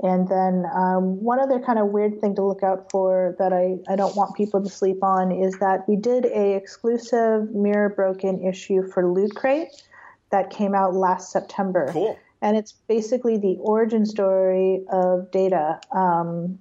[0.02, 3.76] And then um, one other kind of weird thing to look out for that I,
[3.90, 8.46] I don't want people to sleep on is that we did a exclusive Mirror Broken
[8.46, 9.68] issue for Loot Crate
[10.30, 11.88] that came out last September.
[11.92, 12.18] Cool.
[12.42, 16.58] And it's basically the origin story of Data, um,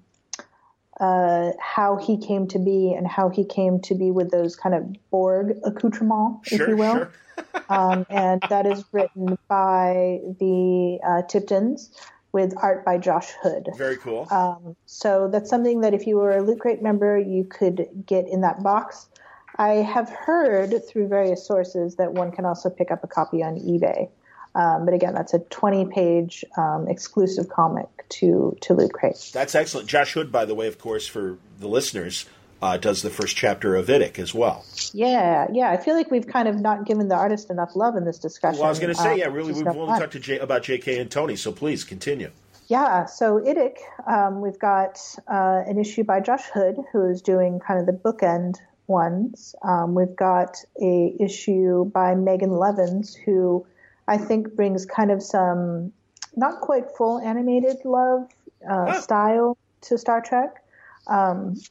[1.01, 4.73] uh, how he came to be and how he came to be with those kind
[4.73, 7.11] of Borg accoutrements, if you will Sure.
[7.69, 11.91] um, and that is written by the uh, Tiptons
[12.36, 13.69] with art by Josh Hood.
[13.77, 14.27] Very cool.
[14.29, 18.27] Um, so that's something that if you were a Loot Crate member, you could get
[18.27, 19.07] in that box.
[19.55, 23.55] I have heard through various sources that one can also pick up a copy on
[23.55, 24.09] eBay.
[24.53, 29.29] Um, but again, that's a 20 page um, exclusive comic to, to Loot Crate.
[29.31, 29.88] That's excellent.
[29.88, 32.25] Josh Hood, by the way, of course, for the listeners,
[32.66, 34.66] uh, does the first chapter of Idic as well.
[34.91, 35.70] Yeah, yeah.
[35.70, 38.59] I feel like we've kind of not given the artist enough love in this discussion.
[38.59, 40.63] Well, I was going to say, yeah, really, we've no only talked to J- about
[40.63, 40.97] J.K.
[40.99, 42.32] and Tony, so please continue.
[42.68, 43.76] Yeah, so IDIC,
[44.07, 44.99] um, we've got
[45.32, 48.55] uh, an issue by Josh Hood, who is doing kind of the bookend
[48.88, 49.53] ones.
[49.61, 53.68] Um, we've got a issue by Megan Levens, who
[54.07, 55.93] I think brings kind of some
[56.36, 58.28] not quite full animated love
[58.68, 60.63] uh, style to Star Trek.
[61.05, 61.61] Um,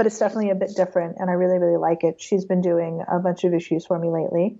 [0.00, 2.22] but it's definitely a bit different, and I really, really like it.
[2.22, 4.56] She's been doing a bunch of issues for me lately.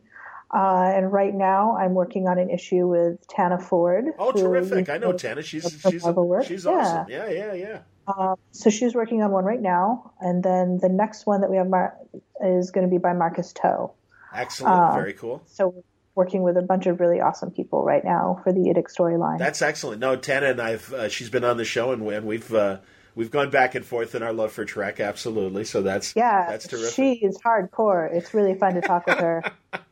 [0.53, 4.05] Uh, and right now, I'm working on an issue with Tana Ford.
[4.19, 4.91] Oh, terrific!
[4.91, 5.41] I know Tana.
[5.41, 6.71] She's she's Marvel she's Yeah.
[6.73, 7.07] awesome.
[7.09, 7.79] Yeah, yeah, yeah.
[8.07, 11.57] Um, so she's working on one right now, and then the next one that we
[11.57, 11.97] have Mar-
[12.45, 13.89] is going to be by Marcus To.
[14.35, 14.75] Excellent.
[14.75, 15.43] Uh, Very cool.
[15.47, 15.83] So we're
[16.17, 19.39] working with a bunch of really awesome people right now for the Idic storyline.
[19.39, 20.01] That's excellent.
[20.01, 22.81] No, Tana and I've uh, she's been on the show, and, and we've uh,
[23.15, 25.01] we've gone back and forth in our love for Trek.
[25.01, 25.65] Absolutely.
[25.65, 26.95] So that's yeah, that's terrific.
[26.95, 28.13] she is hardcore.
[28.13, 29.43] It's really fun to talk with her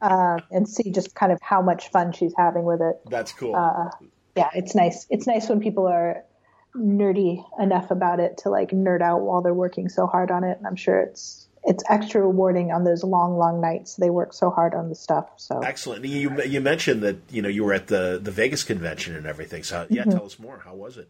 [0.01, 2.97] uh, and see just kind of how much fun she's having with it.
[3.11, 3.55] that's cool.
[3.57, 3.91] Uh,
[4.37, 5.07] yeah, it's nice.
[5.11, 6.25] It's nice when people are
[6.77, 10.59] nerdy enough about it to like nerd out while they're working so hard on it.
[10.59, 13.97] And I'm sure it's it's extra rewarding on those long, long nights.
[13.97, 15.29] They work so hard on the stuff.
[15.37, 16.05] So Excellent.
[16.05, 19.63] You you mentioned that you know you were at the the Vegas convention and everything.
[19.65, 20.11] So yeah, Mm-hmm.
[20.13, 20.63] tell us more.
[20.65, 21.09] How was it?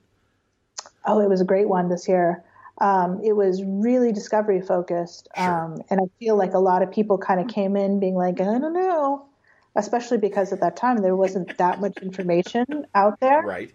[1.05, 2.45] Oh, it was a great one this year.
[2.81, 5.29] Um, it was really discovery focused.
[5.37, 5.64] Sure.
[5.64, 8.41] Um, and I feel like a lot of people kind of came in being like,
[8.41, 9.26] I don't know,
[9.74, 13.43] especially because at that time there wasn't that much information out there.
[13.43, 13.72] Right.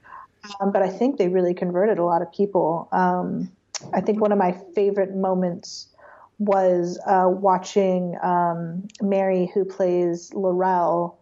[0.60, 2.88] Um, but I think they really converted a lot of people.
[2.92, 3.52] Um,
[3.94, 5.88] I think one of my favorite moments
[6.40, 11.18] was uh, watching um, Mary, who plays L'Rell,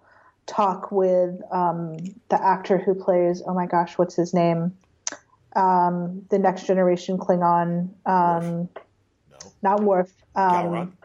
[0.47, 1.97] talk with um,
[2.29, 4.73] the actor who plays, oh my gosh, what's his name?
[5.55, 8.69] Um, the next generation Klingon, um,
[9.29, 9.37] No.
[9.61, 10.11] not Worf.
[10.35, 10.97] Um,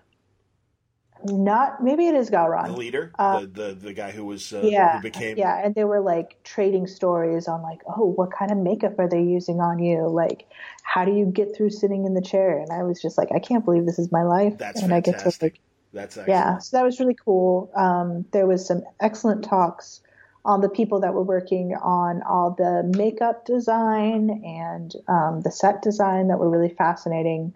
[1.24, 2.66] not maybe it is Gowron.
[2.66, 5.74] The leader, uh, the, the the guy who was uh, yeah who became yeah, and
[5.74, 9.60] they were like trading stories on like oh what kind of makeup are they using
[9.60, 10.46] on you like
[10.82, 13.38] how do you get through sitting in the chair and I was just like I
[13.38, 15.14] can't believe this is my life That's and fantastic.
[15.14, 15.60] I get to like
[15.92, 16.28] That's excellent.
[16.28, 17.70] yeah so that was really cool.
[17.76, 20.00] Um, there was some excellent talks
[20.46, 25.82] on the people that were working on all the makeup design and um, the set
[25.82, 27.52] design that were really fascinating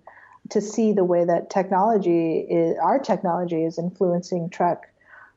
[0.50, 4.92] to see the way that technology is, our technology is influencing Trek.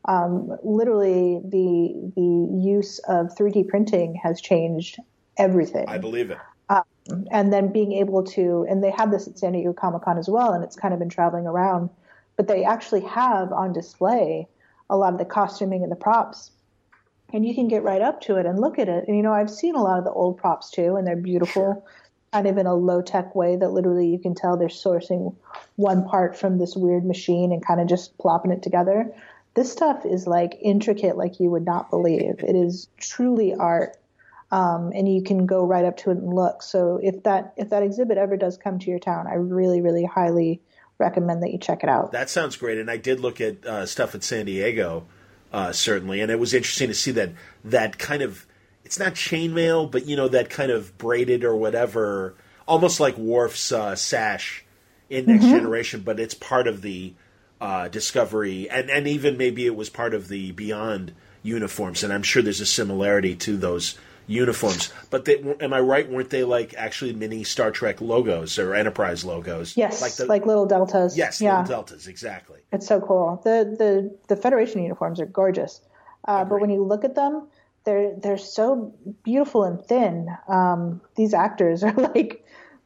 [0.05, 4.99] Um, literally, the the use of 3D printing has changed
[5.37, 5.85] everything.
[5.87, 6.39] I believe it.
[7.31, 10.27] and then being able to, and they had this at San Diego Comic Con as
[10.27, 11.89] well, and it's kind of been traveling around.
[12.35, 14.47] But they actually have on display
[14.89, 16.51] a lot of the costuming and the props,
[17.33, 19.05] and you can get right up to it and look at it.
[19.07, 21.85] And you know, I've seen a lot of the old props too, and they're beautiful
[22.31, 25.35] kind of in a low tech way that literally you can tell they're sourcing
[25.75, 29.13] one part from this weird machine and kind of just plopping it together.
[29.53, 32.39] This stuff is like intricate, like you would not believe.
[32.39, 33.97] It is truly art,
[34.51, 36.63] um, and you can go right up to it and look.
[36.63, 40.05] So if that if that exhibit ever does come to your town, I really, really
[40.05, 40.59] highly
[40.97, 42.13] recommend that you check it out.
[42.13, 42.79] That sounds great.
[42.79, 45.05] And I did look at uh, stuff at San Diego,
[45.53, 47.31] uh, certainly, and it was interesting to see that
[47.63, 48.47] that kind of
[48.83, 52.35] it's not chainmail, but you know that kind of braided or whatever,
[52.67, 54.65] almost like Worf's uh, sash
[55.09, 57.13] in Next Generation, but it's part of the
[57.61, 62.23] uh, Discovery, and and even maybe it was part of the Beyond uniforms, and I'm
[62.23, 63.97] sure there's a similarity to those
[64.27, 64.91] uniforms.
[65.09, 66.09] But they, am I right?
[66.09, 69.75] Weren't they like actually mini Star Trek logos or Enterprise logos?
[69.77, 71.17] Yes, like the, like, little deltas.
[71.17, 72.59] yes, yeah, little deltas, exactly.
[72.71, 73.41] it's so cool.
[73.43, 75.81] The the the Federation uniforms are gorgeous,
[76.27, 77.47] uh, but when you look at them,
[77.83, 78.93] they're they're so
[79.23, 80.29] beautiful and thin.
[80.47, 82.45] Um, these actors are like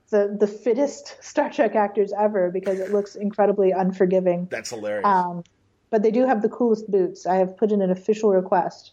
[0.10, 4.48] the the fittest Star Trek actors ever because it looks incredibly unforgiving.
[4.50, 5.06] That's hilarious.
[5.06, 5.44] Um,
[5.90, 7.26] but they do have the coolest boots.
[7.26, 8.92] I have put in an official request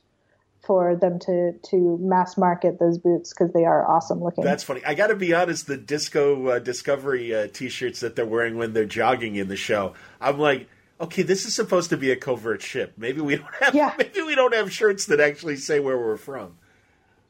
[0.67, 4.45] for them to to mass market those boots because they are awesome looking.
[4.45, 4.83] That's funny.
[4.85, 5.67] I got to be honest.
[5.67, 9.95] The Disco uh, Discovery uh, T-shirts that they're wearing when they're jogging in the show,
[10.21, 10.69] I'm like,
[11.01, 12.95] okay, this is supposed to be a covert ship.
[12.97, 13.75] Maybe we don't have.
[13.75, 13.95] Yeah.
[13.99, 16.57] Maybe we don't have shirts that actually say where we're from.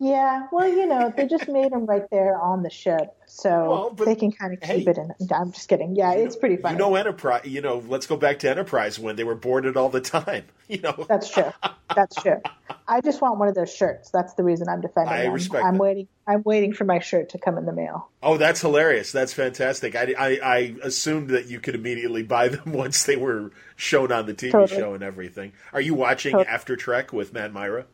[0.05, 4.07] Yeah, well, you know, they just made them right there on the ship, so Well,
[4.07, 4.91] they can kind of keep hey.
[4.91, 5.11] it in.
[5.35, 5.97] I'm just kidding.
[5.97, 6.75] Yeah, it's pretty funny.
[6.75, 7.47] You know, Enterprise.
[7.47, 10.45] You know, let's go back to Enterprise when they were boarded all the time.
[10.67, 11.53] You know, That's true.
[11.95, 12.41] That's true.
[12.89, 14.09] I just want one of those shirts.
[14.09, 15.35] That's the reason I'm defending I them.
[15.35, 15.81] respect I'm that.
[15.81, 16.09] waiting.
[16.27, 18.09] I'm waiting for my shirt to come in the mail.
[18.23, 19.13] oh, that's hilarious.
[19.13, 19.95] That's fantastic.
[19.95, 24.25] I, I, I assumed that you could immediately buy them once they were shown on
[24.25, 24.81] the TV Totally.
[24.81, 25.53] show and everything.
[25.75, 26.49] Are you watching Totally.
[26.49, 27.85] After Trek with Matt Mira?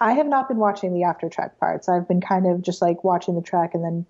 [0.00, 1.88] I have not been watching the after track parts.
[1.88, 4.06] I've been kind of just like watching the track, and then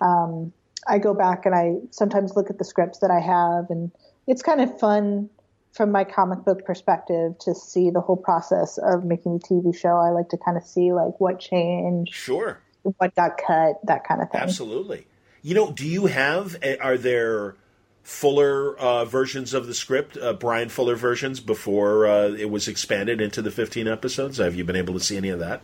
[0.00, 0.52] um,
[0.86, 3.90] I go back and I sometimes look at the scripts that I have, and
[4.26, 5.30] it's kind of fun
[5.72, 9.96] from my comic book perspective to see the whole process of making the TV show.
[9.96, 12.58] I like to kind of see like what changed, Sure.
[12.82, 14.40] what got cut, that kind of thing.
[14.40, 15.06] Absolutely.
[15.42, 16.56] You know, do you have?
[16.60, 17.54] eh, Are there
[18.02, 23.20] fuller uh, versions of the script, uh, Bryan Fuller versions, before uh, it was expanded
[23.20, 24.38] into the fifteen episodes?
[24.38, 25.62] Have you been able to see any of that?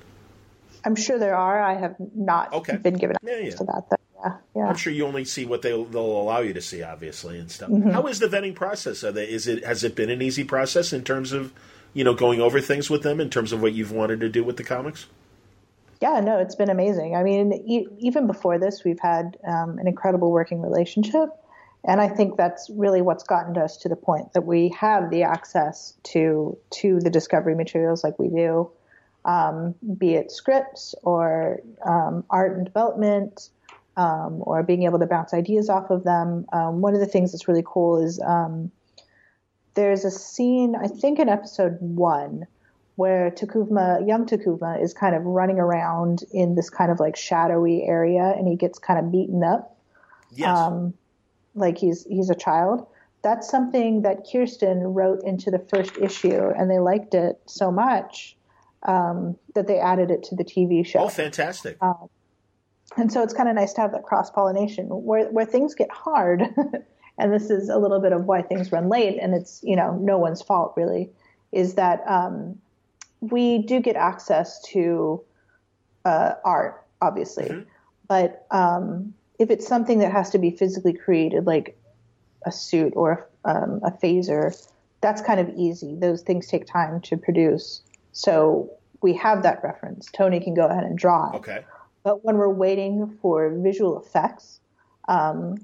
[0.84, 1.60] I'm sure there are.
[1.60, 2.76] I have not Okay.
[2.76, 3.50] been given access yeah.
[3.56, 3.84] to that.
[3.90, 3.96] Though.
[4.22, 4.68] Yeah, yeah.
[4.68, 7.70] I'm sure you only see what they'll, they'll allow you to see, obviously, and stuff.
[7.70, 7.90] Mm-hmm.
[7.90, 9.04] How is the vetting process?
[9.04, 11.52] Are they, is it has it been an easy process in terms of
[11.92, 14.44] you know going over things with them in terms of what you've wanted to do
[14.44, 15.06] with the comics?
[16.00, 17.16] Yeah, no, it's been amazing.
[17.16, 21.30] I mean, e- even before this, we've had um, an incredible working relationship.
[21.86, 25.22] And I think that's really what's gotten us to the point that we have the
[25.22, 28.70] access to to the discovery materials like we do,
[29.24, 33.50] um, be it scripts or um, art and development,
[33.96, 36.44] um, or being able to bounce ideas off of them.
[36.52, 38.72] Um, one of the things that's really cool is um,
[39.74, 42.46] there's a scene, I think in episode one,
[42.96, 47.84] where T'Kuvma, young T'Kuvma, is kind of running around in this kind of like shadowy
[47.84, 49.78] area, and he gets kind of beaten up,
[50.32, 50.48] Yes.
[50.48, 50.94] um,
[51.56, 52.86] like he's he's a child.
[53.22, 58.36] That's something that Kirsten wrote into the first issue, and they liked it so much
[58.84, 61.00] um, that they added it to the TV show.
[61.00, 61.76] oh, fantastic!
[62.96, 65.90] And so it's kind of nice to have that cross pollination where where things get
[65.90, 66.42] hard,
[67.18, 69.96] and this is a little bit of why things run late, and it's you know
[69.96, 71.10] no one's fault really,
[71.52, 72.58] is that um,
[73.20, 75.22] we do get access to
[76.04, 77.64] uh, art, obviously,
[78.08, 81.78] but um, if it's something that has to be physically created, like
[82.44, 84.54] a suit or um, a phaser,
[85.00, 85.94] that's kind of easy.
[85.94, 87.82] Those things take time to produce,
[88.12, 88.70] so
[89.02, 90.08] we have that reference.
[90.12, 91.36] Tony can go ahead and draw it.
[91.36, 91.64] okay,
[92.02, 94.60] But when we're waiting for visual effects,
[95.08, 95.56] um,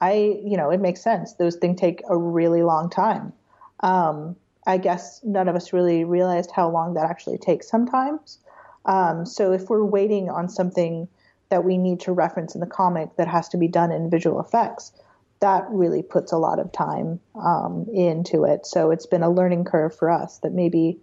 [0.00, 1.34] I, you know, it makes sense.
[1.34, 3.32] Those things take a really long time.
[3.80, 8.38] Um, I guess none of us really realized how long that actually takes sometimes.
[8.84, 11.08] Um, so if we're waiting on something
[11.50, 14.40] that we need to reference in the comic that has to be done in visual
[14.40, 14.92] effects,
[15.40, 18.66] that really puts a lot of time um, into it.
[18.66, 20.98] So it's been a learning curve for us that maybe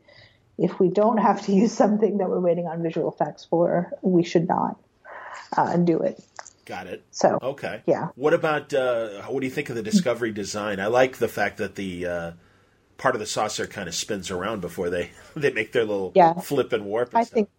[0.58, 4.24] if we don't have to use something that we're waiting on visual effects for, we
[4.24, 4.80] should not
[5.56, 6.24] uh, do it.
[6.66, 7.04] Got it.
[7.12, 8.10] So okay, yeah.
[8.16, 10.82] What about uh, what do you think of the Discovery design?
[10.82, 12.32] I like the fact that the uh,
[12.98, 16.34] part of the saucer kind of spins around before they they make their little yeah.
[16.34, 17.12] flip and warp.
[17.12, 17.34] And I stuff.
[17.34, 17.50] think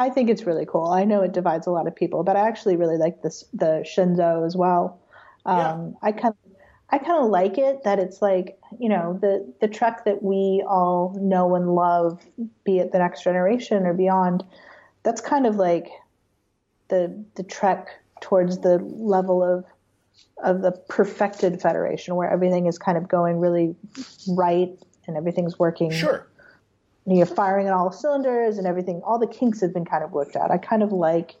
[0.00, 0.86] I think it's really cool.
[0.86, 3.84] I know it divides a lot of people, but I actually really like this the
[3.86, 4.98] Shenzhou as well.
[5.44, 5.90] Um, yeah.
[6.02, 6.52] I kind of
[6.88, 10.64] I kind of like it that it's like you know the the Trek that we
[10.66, 12.18] all know and love,
[12.64, 14.42] be it the Next Generation or beyond.
[15.02, 15.90] That's kind of like
[16.88, 17.88] the the Trek
[18.22, 19.66] towards the level of
[20.42, 23.76] of the perfected Federation, where everything is kind of going really
[24.28, 24.72] right
[25.06, 25.90] and everything's working.
[25.90, 26.26] Sure.
[27.06, 29.00] You're firing on all cylinders and everything.
[29.04, 30.50] All the kinks have been kind of worked out.
[30.50, 31.34] I kind of like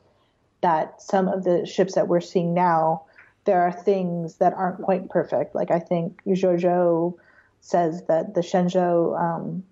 [0.62, 3.02] that some of the ships that we're seeing now
[3.44, 5.54] there are things that aren't quite perfect.
[5.54, 7.14] Like I think Georgiou
[7.60, 9.64] says that the Shenzhou, um,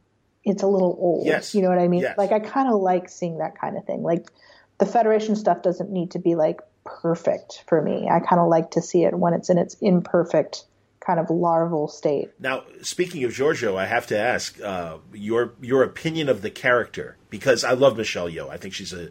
[0.45, 1.26] it's a little old.
[1.26, 1.55] Yes.
[1.55, 2.03] You know what I mean?
[2.03, 2.16] Yes.
[2.16, 4.03] Like I kind of like seeing that kind of thing.
[4.03, 4.26] Like
[4.78, 8.09] the Federation stuff doesn't need to be like perfect for me.
[8.11, 10.64] I kind of like to see it when it's in its imperfect
[11.09, 12.30] kind of larval state.
[12.38, 17.16] Now, speaking of Georgiou, I have to ask uh, your your opinion of the character
[17.30, 18.50] because I love Michelle Yeoh.
[18.50, 19.09] I think she's a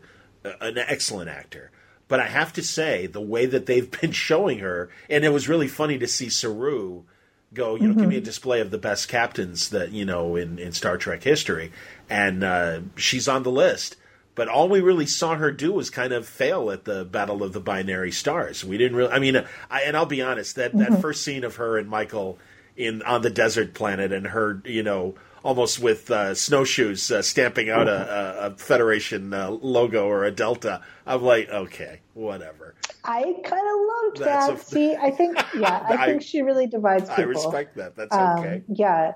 [0.62, 1.72] an excellent actor.
[2.08, 5.50] But I have to say, the way that they've been showing her, and it was
[5.50, 7.04] really funny to see Saru
[7.52, 8.02] go, you know, mm-hmm.
[8.02, 11.24] give me a display of the best captains that, you know, in, in Star Trek
[11.24, 11.72] history.
[12.10, 13.96] And uh, she's on the list.
[14.38, 17.54] But all we really saw her do was kind of fail at the Battle of
[17.54, 18.64] the Binary Stars.
[18.64, 20.94] We didn't really, I mean, I, and I'll be honest, that, mm-hmm.
[20.94, 22.38] that first scene of her and Michael
[22.76, 27.72] in on the desert planet and her, you know, almost with uh, snowshoes uh, stamping
[27.72, 30.82] out a, a, a Federation uh, logo or a Delta.
[31.08, 32.76] I'm like, okay, whatever.
[33.04, 34.54] I kind of loved That's that.
[34.54, 37.24] A, See, I think, yeah, I, I, think she really divides people.
[37.24, 37.96] I respect that.
[37.96, 38.62] That's um, okay.
[38.68, 39.14] Yeah.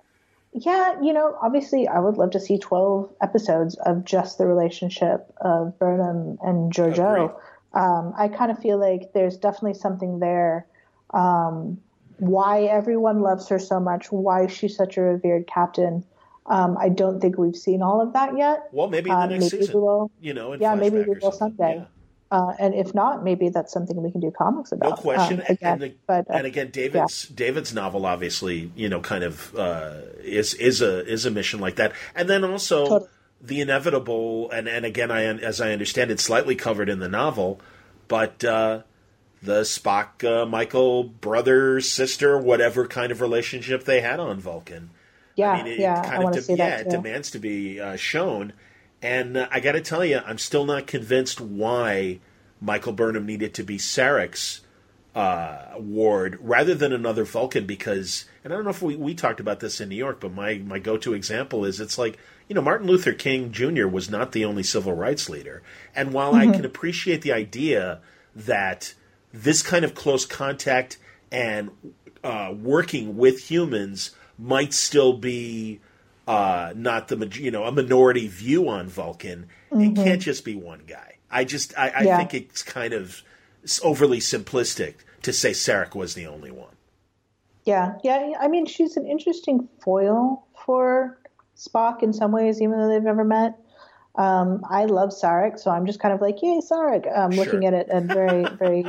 [0.54, 5.32] Yeah, you know, obviously, I would love to see 12 episodes of just the relationship
[5.38, 7.34] of Burnham and Georgiou.
[7.74, 10.66] Um, I kind of feel like there's definitely something there.
[11.12, 11.80] Um,
[12.18, 16.04] why everyone loves her so much, why she's such a revered captain.
[16.48, 18.68] Um, I don't think we've seen all of that yet.
[18.74, 19.76] Well, maybe in the um, next maybe season.
[19.76, 21.78] We will, you know, yeah, maybe we will someday.
[21.78, 21.86] Yeah.
[22.32, 24.92] Uh, and if not, maybe that's something we can do comics about.
[24.92, 25.42] No question.
[25.42, 27.36] Um, again, and, the, but, uh, and again, David's yeah.
[27.36, 31.76] David's novel obviously, you know, kind of uh, is is a is a mission like
[31.76, 31.92] that.
[32.16, 33.10] And then also totally.
[33.42, 37.60] the inevitable, and and again, I as I understand it, slightly covered in the novel,
[38.08, 38.84] but uh,
[39.44, 44.92] the Spock uh, Michael brother sister whatever kind of relationship they had on Vulcan.
[45.36, 47.32] Yeah, I mean, it, yeah, it kind I of de- see yeah, that it demands
[47.32, 48.54] to be uh, shown.
[49.02, 52.20] And uh, I got to tell you, I'm still not convinced why
[52.60, 54.62] Michael Burnham needed to be Sarek's
[55.16, 57.66] uh, ward rather than another Vulcan.
[57.66, 60.34] Because, and I don't know if we, we talked about this in New York, but
[60.34, 63.88] my my go to example is it's like you know Martin Luther King Jr.
[63.88, 65.64] was not the only civil rights leader,
[65.96, 66.50] and while mm-hmm.
[66.50, 68.00] I can appreciate the idea
[68.36, 68.94] that
[69.34, 70.98] this kind of close contact
[71.32, 71.72] and
[72.24, 75.80] uh, working with humans might still be
[76.28, 79.48] uh, not the you know a minority view on Vulcan.
[79.72, 79.82] Mm-hmm.
[79.82, 81.18] It can't just be one guy.
[81.30, 82.18] I just I, I yeah.
[82.18, 83.22] think it's kind of
[83.84, 86.76] overly simplistic to say Sarek was the only one.
[87.66, 88.34] Yeah, yeah.
[88.40, 91.20] I mean, she's an interesting foil for
[91.56, 93.60] Spock in some ways, even though they've never met.
[94.16, 97.08] Um, I love Sarek, so I'm just kind of like, yay, Sarek.
[97.16, 97.46] I'm sure.
[97.46, 98.86] looking at it in very, very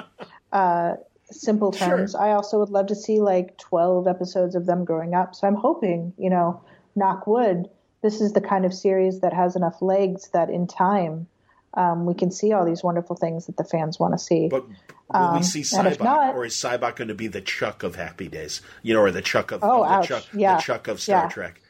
[0.52, 0.94] uh,
[1.30, 2.12] simple terms.
[2.12, 2.20] Sure.
[2.20, 5.34] I also would love to see like 12 episodes of them growing up.
[5.34, 6.62] So I'm hoping, you know,
[6.94, 7.68] knock wood,
[8.02, 11.26] this is the kind of series that has enough legs that in time
[11.74, 14.48] um, we can see all these wonderful things that the fans want to see.
[14.48, 14.76] But will
[15.16, 18.28] um, we see Sybok, not, or is Sybok going to be the Chuck of Happy
[18.28, 18.60] Days?
[18.82, 20.56] You know, or the Chuck of, oh, the, Chuck, yeah.
[20.56, 21.28] the Chuck of Star yeah.
[21.28, 21.60] Trek?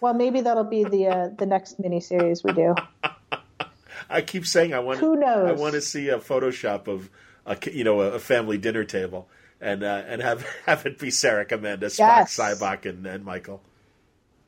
[0.00, 2.74] Well, maybe that'll be the uh, the next miniseries we do.
[4.10, 4.98] I keep saying I want.
[4.98, 5.48] Who knows?
[5.48, 7.10] I want to see a Photoshop of
[7.44, 9.28] a you know a family dinner table
[9.60, 12.36] and uh, and have have it be Sarek, Amanda, Spock, yes.
[12.36, 13.62] Sybok, and, and Michael.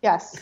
[0.03, 0.38] Yes.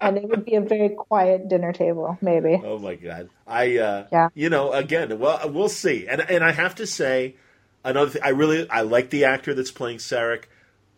[0.00, 2.60] and it would be a very quiet dinner table, maybe.
[2.62, 3.28] Oh my god!
[3.46, 4.28] I uh, yeah.
[4.34, 6.06] You know, again, well, we'll see.
[6.08, 7.36] And and I have to say,
[7.84, 10.44] another thing, I really I like the actor that's playing Sarek,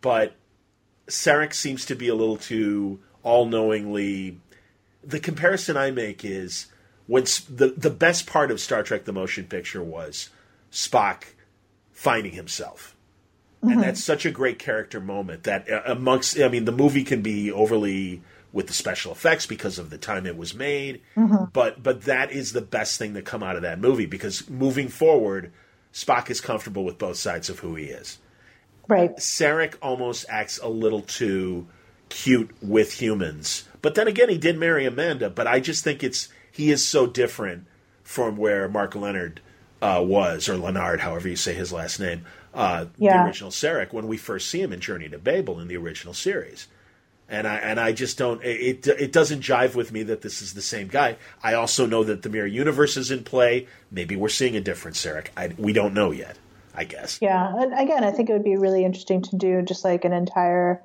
[0.01, 0.35] but
[1.07, 4.39] Sarek seems to be a little too all knowingly.
[5.03, 6.67] The comparison I make is
[7.07, 10.29] when the the best part of Star Trek: The Motion Picture was
[10.71, 11.23] Spock
[11.91, 12.95] finding himself
[13.63, 13.73] mm-hmm.
[13.73, 15.43] and that's such a great character moment.
[15.43, 19.77] That uh, amongst, I mean, the movie can be overly with the special effects because
[19.77, 21.45] of the time it was made, mm-hmm.
[21.53, 24.87] but but that is the best thing to come out of that movie because moving
[24.87, 25.51] forward,
[25.93, 28.17] Spock is comfortable with both sides of who he is.
[28.87, 29.15] Right.
[29.17, 31.67] Sarek almost acts a little too
[32.09, 33.67] cute with humans.
[33.83, 35.29] But then again, he did marry Amanda.
[35.29, 37.67] But I just think it's he is so different
[38.03, 39.41] from where Mark Leonard
[39.81, 43.17] uh, was, or Leonard, however you say his last name, uh, yeah.
[43.17, 46.13] the original Sarek, when we first see him in Journey to Babel in the original
[46.13, 46.67] series.
[47.31, 50.55] And I and I just don't it it doesn't jive with me that this is
[50.55, 51.17] the same guy.
[51.43, 53.67] I also know that the mirror universe is in play.
[53.91, 55.27] Maybe we're seeing a different Sarek.
[55.37, 56.37] I, we don't know yet.
[56.73, 57.19] I guess.
[57.21, 60.13] Yeah, and again, I think it would be really interesting to do just like an
[60.13, 60.81] entire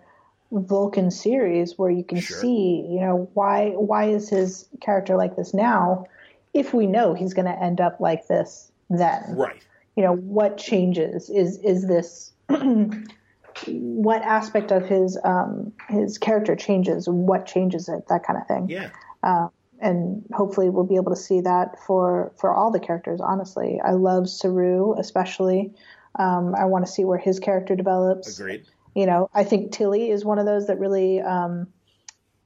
[0.50, 2.38] Vulcan series where you can sure.
[2.38, 6.06] see, you know, why why is his character like this now?
[6.52, 9.64] If we know he's going to end up like this, then right.
[9.97, 11.30] You know, what changes?
[11.30, 12.32] Is is this?
[13.66, 17.09] what aspect of his um, his character changes?
[17.09, 18.09] What changes it?
[18.09, 18.68] That kind of thing.
[18.68, 18.90] Yeah.
[19.22, 19.49] Uh,
[19.80, 23.20] and hopefully we'll be able to see that for for all the characters.
[23.20, 25.72] Honestly, I love Saru especially.
[26.16, 28.38] Um, I want to see where his character develops.
[28.38, 28.64] Agreed.
[28.95, 31.66] You know, I think Tilly is one of those that really um,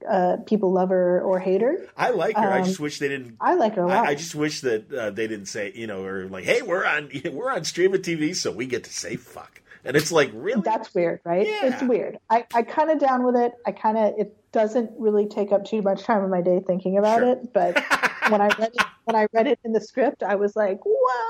[0.07, 1.77] uh, people love her or hate her.
[1.97, 2.47] I like her.
[2.47, 3.37] Um, I just wish they didn't.
[3.39, 4.05] I like her a lot.
[4.05, 6.85] I, I just wish that uh, they didn't say, you know, or like, hey, we're
[6.85, 9.61] on we're on stream of TV, so we get to say fuck.
[9.85, 10.61] And it's like, really?
[10.61, 11.47] That's weird, right?
[11.47, 11.73] Yeah.
[11.73, 12.19] It's weird.
[12.29, 13.53] I, I kind of down with it.
[13.65, 16.97] I kind of it doesn't really take up too much time of my day thinking
[16.97, 17.31] about sure.
[17.31, 17.81] it, but
[18.29, 21.28] when I read it, when I read it in the script, I was like, "Whoa!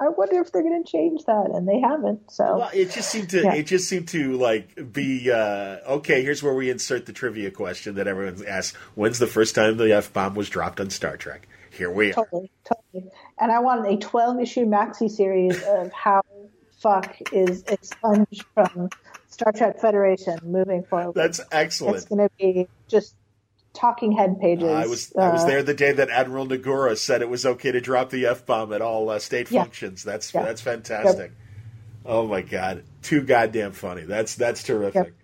[0.00, 2.30] I wonder if they're going to change that," and they haven't.
[2.30, 3.54] So well, it just seemed to yeah.
[3.54, 6.22] it just seemed to like be uh, okay.
[6.22, 9.92] Here's where we insert the trivia question that everyone asks: When's the first time the
[9.92, 11.48] f bomb was dropped on Star Trek?
[11.70, 12.14] Here we are.
[12.14, 13.10] Totally, totally.
[13.38, 16.22] And I wanted a 12 issue maxi series of how
[16.78, 18.88] fuck is expunged from
[19.28, 21.14] Star Trek Federation moving forward.
[21.14, 21.96] That's excellent.
[21.96, 23.14] It's going to be just
[23.74, 24.64] talking head pages.
[24.64, 27.46] Uh, I was uh, I was there the day that Admiral Nogura said it was
[27.46, 29.62] okay to drop the f bomb at all uh, state yeah.
[29.62, 30.02] functions.
[30.02, 30.42] That's yeah.
[30.42, 31.30] that's fantastic.
[31.30, 31.36] Yep.
[32.06, 34.02] Oh my god, too goddamn funny.
[34.02, 34.94] That's that's terrific.
[34.94, 35.14] Yep.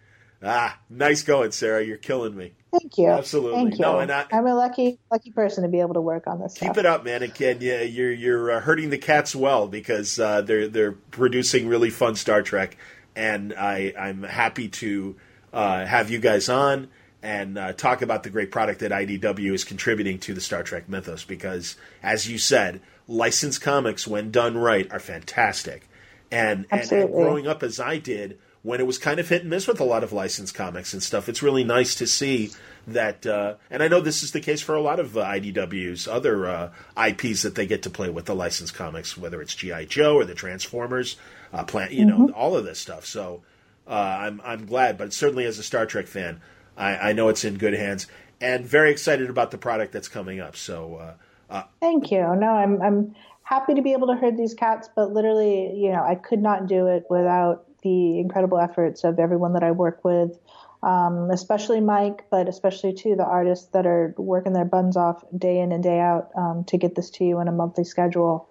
[0.43, 1.85] Ah, nice going, Sarah.
[1.85, 2.53] You're killing me.
[2.71, 3.09] Thank you.
[3.09, 3.55] Absolutely.
[3.55, 3.81] Thank you.
[3.81, 6.55] No, and I, am a lucky lucky person to be able to work on this.
[6.55, 6.79] Keep stuff.
[6.79, 7.23] it up, man.
[7.23, 11.69] And Ken, yeah, you're you're uh, hurting the cats well because uh, they're they're producing
[11.69, 12.77] really fun Star Trek,
[13.15, 15.17] and I I'm happy to
[15.53, 16.89] uh, have you guys on
[17.23, 20.89] and uh, talk about the great product that IDW is contributing to the Star Trek
[20.89, 25.89] mythos because, as you said, licensed comics, when done right, are fantastic.
[26.31, 29.51] And, and, and, growing up as I did, when it was kind of hit and
[29.51, 32.51] miss with a lot of licensed comics and stuff, it's really nice to see
[32.89, 33.25] that.
[33.25, 36.47] Uh, and I know this is the case for a lot of uh, IDW's other
[36.47, 40.17] uh, IPs that they get to play with the licensed comics, whether it's GI Joe
[40.17, 41.17] or the Transformers,
[41.53, 42.27] uh, Plant, you mm-hmm.
[42.27, 43.07] know, all of this stuff.
[43.07, 43.43] So
[43.87, 46.41] uh, I'm I'm glad, but certainly as a Star Trek fan,
[46.77, 48.07] I, I, know it's in good hands,
[48.41, 50.57] and very excited about the product that's coming up.
[50.57, 51.15] So, uh,
[51.53, 52.19] uh, thank you.
[52.19, 56.03] No, I'm I'm happy to be able to herd these cats, but literally, you know,
[56.03, 60.39] I could not do it without the incredible efforts of everyone that I work with.
[60.83, 65.59] Um, especially Mike, but especially to the artists that are working their buns off day
[65.59, 68.49] in and day out um, to get this to you in a monthly schedule.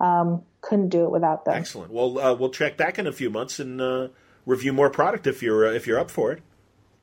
[0.00, 1.54] Um, couldn't do it without them.
[1.54, 1.92] Excellent.
[1.92, 4.08] Well, uh, we'll check back in a few months and uh,
[4.44, 6.42] review more product if you're uh, if you're up for it.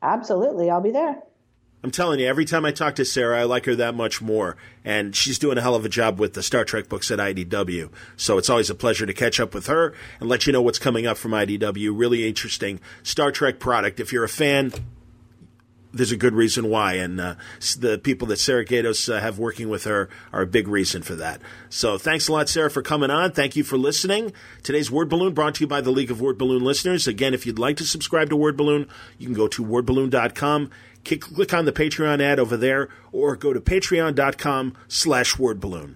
[0.05, 1.23] Absolutely, I'll be there.
[1.83, 4.57] I'm telling you, every time I talk to Sarah, I like her that much more.
[4.83, 7.91] And she's doing a hell of a job with the Star Trek books at IDW.
[8.17, 10.79] So it's always a pleasure to catch up with her and let you know what's
[10.79, 11.91] coming up from IDW.
[11.93, 13.99] Really interesting Star Trek product.
[13.99, 14.71] If you're a fan,
[15.95, 17.35] there's a good reason why, and uh,
[17.79, 21.15] the people that Sarah Gaydos uh, have working with her are a big reason for
[21.15, 21.41] that.
[21.69, 23.31] So thanks a lot, Sarah, for coming on.
[23.31, 24.33] Thank you for listening.
[24.61, 27.07] Today's Word Balloon brought to you by the League of Word Balloon listeners.
[27.07, 28.87] Again, if you'd like to subscribe to Word Balloon,
[29.17, 30.69] you can go to wordballoon.com,
[31.05, 35.95] click on the Patreon ad over there, or go to patreon.com slash wordballoon.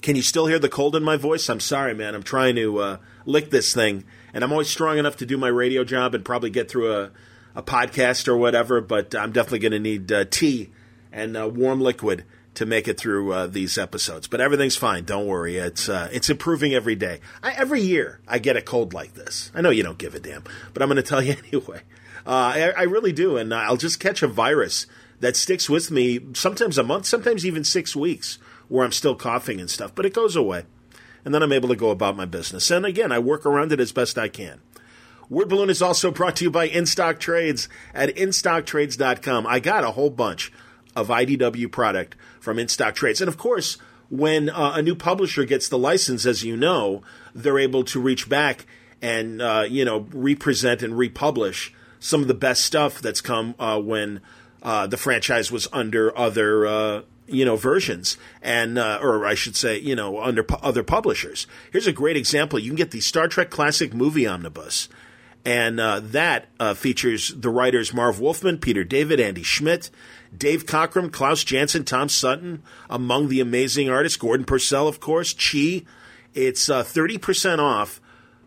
[0.00, 1.48] Can you still hear the cold in my voice?
[1.48, 2.14] I'm sorry, man.
[2.14, 5.48] I'm trying to uh, lick this thing, and I'm always strong enough to do my
[5.48, 7.10] radio job and probably get through a
[7.54, 10.70] a podcast or whatever, but I'm definitely going to need uh, tea
[11.12, 12.24] and uh, warm liquid
[12.54, 14.28] to make it through uh, these episodes.
[14.28, 15.04] But everything's fine.
[15.04, 15.56] Don't worry.
[15.56, 17.20] It's uh, it's improving every day.
[17.42, 19.50] I, every year I get a cold like this.
[19.54, 21.80] I know you don't give a damn, but I'm going to tell you anyway.
[22.26, 24.86] Uh, I, I really do, and I'll just catch a virus
[25.20, 28.38] that sticks with me sometimes a month, sometimes even six weeks,
[28.68, 29.94] where I'm still coughing and stuff.
[29.94, 30.64] But it goes away,
[31.24, 32.70] and then I'm able to go about my business.
[32.70, 34.60] And again, I work around it as best I can.
[35.28, 39.46] Word Balloon is also brought to you by InStock Trades at InStockTrades.com.
[39.46, 40.52] I got a whole bunch
[40.94, 43.20] of IDW product from InStock Trades.
[43.20, 43.78] And of course,
[44.10, 47.02] when uh, a new publisher gets the license, as you know,
[47.34, 48.66] they're able to reach back
[49.02, 53.78] and uh, you know represent and republish some of the best stuff that's come uh,
[53.78, 54.20] when
[54.62, 59.56] uh, the franchise was under other uh, you know versions and uh, or I should
[59.56, 61.46] say you know under pu- other publishers.
[61.70, 62.58] Here's a great example.
[62.58, 64.88] You can get the Star Trek Classic Movie Omnibus.
[65.44, 69.90] And uh, that uh, features the writers Marv Wolfman, Peter David, Andy Schmidt,
[70.36, 75.82] Dave Cockrum, Klaus Janson, Tom Sutton, among the amazing artists, Gordon Purcell, of course, Chi.
[76.32, 78.00] It's uh, 30% off.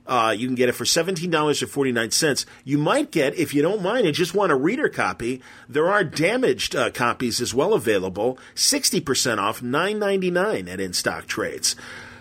[0.07, 2.45] Uh, you can get it for $17.49.
[2.63, 6.03] You might get, if you don't mind and just want a reader copy, there are
[6.03, 11.75] damaged uh, copies as well available, 60% off, $9.99 at In Stock Trades.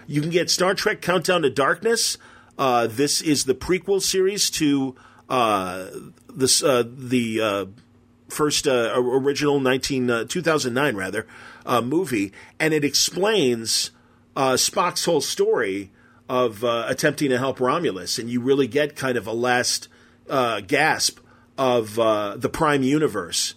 [0.09, 2.19] You can get Star Trek Countdown to Darkness.
[2.59, 4.95] Uh, this is the prequel series to
[5.29, 5.87] uh,
[6.35, 7.67] this, uh, the uh,
[8.29, 11.27] first uh, original 19, uh, 2009 rather
[11.83, 13.91] movie, and it explains
[14.37, 15.91] Spock's whole story
[16.29, 19.89] of attempting to help Romulus, and you really get kind of a last
[20.29, 21.19] gasp
[21.59, 23.55] of the Prime universe.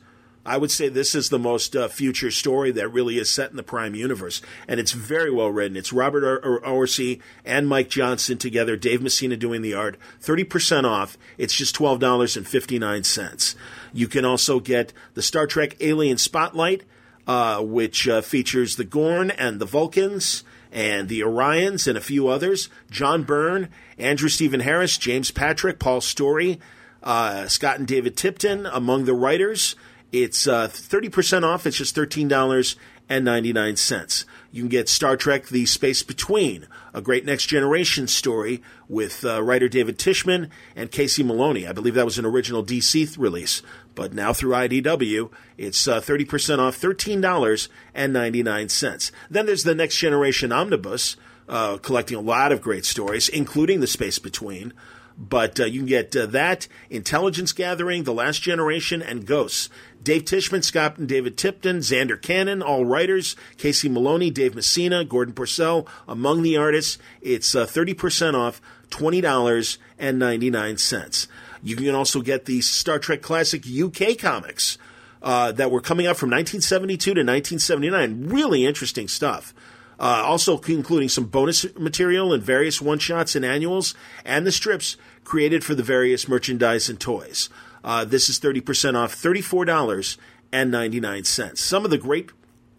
[0.50, 3.64] I would say this is the most future story that really is set in the
[3.64, 5.78] Prime universe, and it's very well written.
[5.78, 11.20] It's Robert Orci and Mike Johnson together, Dave Messina doing the art, thirty percent off.
[11.38, 13.56] It's just twelve dollars and fifty nine cents.
[13.94, 16.84] You can also get the Star Trek Alien Spotlight,
[17.28, 22.28] uh, which uh, features the Gorn and the Vulcans and the Orions and a few
[22.28, 22.70] others.
[22.90, 23.70] John Byrne,
[24.00, 26.60] Andrew Stephen Harris, James Patrick, Paul Story,
[27.04, 29.76] uh, Scott and David Tipton among the writers.
[30.12, 31.68] It's uh, 30% off.
[31.68, 34.26] It's just $13.99.
[34.52, 39.44] You can get Star Trek The Space Between, a great next generation story with uh,
[39.44, 41.68] writer David Tischman and Casey Maloney.
[41.68, 43.62] I believe that was an original DC release,
[43.94, 49.12] but now through IDW, it's uh, 30% off, $13.99.
[49.30, 51.16] Then there's the Next Generation Omnibus,
[51.48, 54.74] uh, collecting a lot of great stories, including The Space Between.
[55.20, 59.68] But uh, you can get uh, that, Intelligence Gathering, The Last Generation, and Ghosts.
[60.02, 65.34] Dave Tischman, Scott and David Tipton, Zander Cannon, all writers, Casey Maloney, Dave Messina, Gordon
[65.34, 66.98] Purcell, among the artists.
[67.22, 68.62] It's uh, 30% off,
[68.92, 71.28] $20.99.
[71.62, 74.78] You can also get the Star Trek Classic UK comics
[75.22, 78.30] uh, that were coming up from 1972 to 1979.
[78.30, 79.54] Really interesting stuff.
[80.00, 83.94] Uh, also including some bonus material and various one shots and annuals,
[84.24, 84.96] and the strips
[85.26, 87.50] created for the various merchandise and toys.
[87.84, 91.58] Uh, this is 30% off, $34.99.
[91.58, 92.32] Some of the great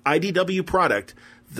[0.06, 1.14] IDW product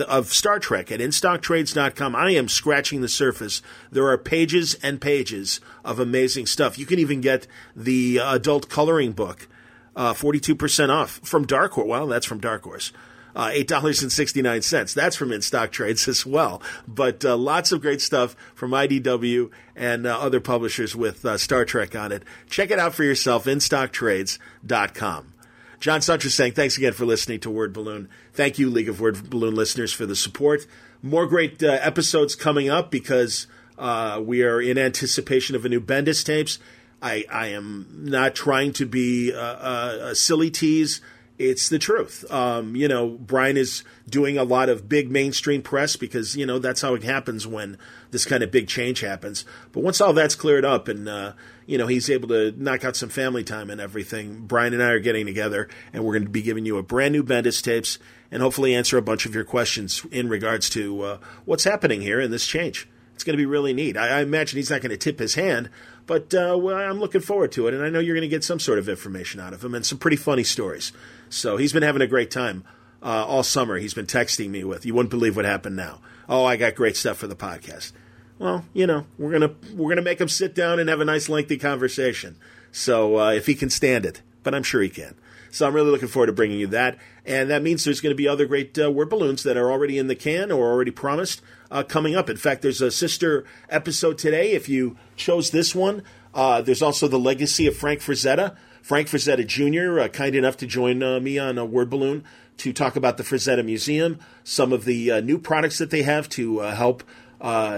[0.07, 2.15] of Star Trek at InStockTrades.com.
[2.15, 3.61] I am scratching the surface.
[3.91, 6.79] There are pages and pages of amazing stuff.
[6.79, 7.45] You can even get
[7.75, 9.47] the adult coloring book,
[9.95, 11.87] uh, 42% off from Dark Horse.
[11.87, 12.91] Well, that's from Dark Horse
[13.35, 14.93] uh, $8.69.
[14.93, 16.61] That's from In Stock Trades as well.
[16.87, 21.65] But uh, lots of great stuff from IDW and uh, other publishers with uh, Star
[21.65, 22.23] Trek on it.
[22.49, 25.33] Check it out for yourself, InStockTrades.com.
[25.79, 28.07] John Siuntres saying thanks again for listening to Word Balloon.
[28.33, 30.67] Thank you, League of Word Balloon listeners, for the support.
[31.01, 33.47] More great uh, episodes coming up because
[33.79, 36.59] uh, we are in anticipation of a new Bendis tapes.
[37.01, 41.01] I, I am not trying to be a silly tease
[41.41, 42.29] it's the truth.
[42.31, 46.59] Um, you know, Brian is doing a lot of big mainstream press because you know
[46.59, 47.77] that's how it happens when
[48.11, 49.45] this kind of big change happens.
[49.71, 51.33] But once all that's cleared up and uh,
[51.65, 54.91] you know he's able to knock out some family time and everything, Brian and I
[54.91, 57.97] are getting together and we're going to be giving you a brand new Bendis tapes
[58.31, 62.21] and hopefully answer a bunch of your questions in regards to uh, what's happening here
[62.21, 62.87] in this change.
[63.21, 63.97] It's going to be really neat.
[63.97, 65.69] I, I imagine he's not going to tip his hand,
[66.07, 68.43] but uh, well, I'm looking forward to it, and I know you're going to get
[68.43, 70.91] some sort of information out of him and some pretty funny stories.
[71.29, 72.63] So he's been having a great time
[73.03, 73.77] uh, all summer.
[73.77, 76.97] He's been texting me with, "You wouldn't believe what happened now." Oh, I got great
[76.97, 77.91] stuff for the podcast.
[78.39, 81.29] Well, you know, we're gonna we're gonna make him sit down and have a nice
[81.29, 82.37] lengthy conversation.
[82.71, 85.13] So uh, if he can stand it, but I'm sure he can.
[85.51, 86.97] So I'm really looking forward to bringing you that.
[87.23, 89.99] And that means there's going to be other great uh, word balloons that are already
[89.99, 91.41] in the can or already promised
[91.71, 92.29] uh, coming up.
[92.29, 94.51] In fact, there's a sister episode today.
[94.51, 96.03] If you chose this one,
[96.33, 98.55] uh, there's also the legacy of Frank Frazetta.
[98.81, 102.23] Frank Frazetta Jr., uh, kind enough to join uh, me on a word balloon
[102.57, 106.29] to talk about the Frazetta Museum, some of the uh, new products that they have
[106.29, 107.03] to help,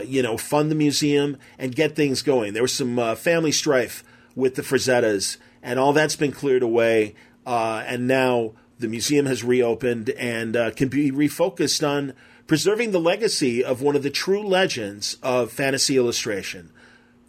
[0.05, 2.53] you know, fund the museum and get things going.
[2.53, 4.03] There was some family strife
[4.35, 7.15] with the Frazettas, and all that's been cleared away.
[7.45, 12.13] Uh, and now the museum has reopened and uh, can be refocused on
[12.47, 16.71] preserving the legacy of one of the true legends of fantasy illustration.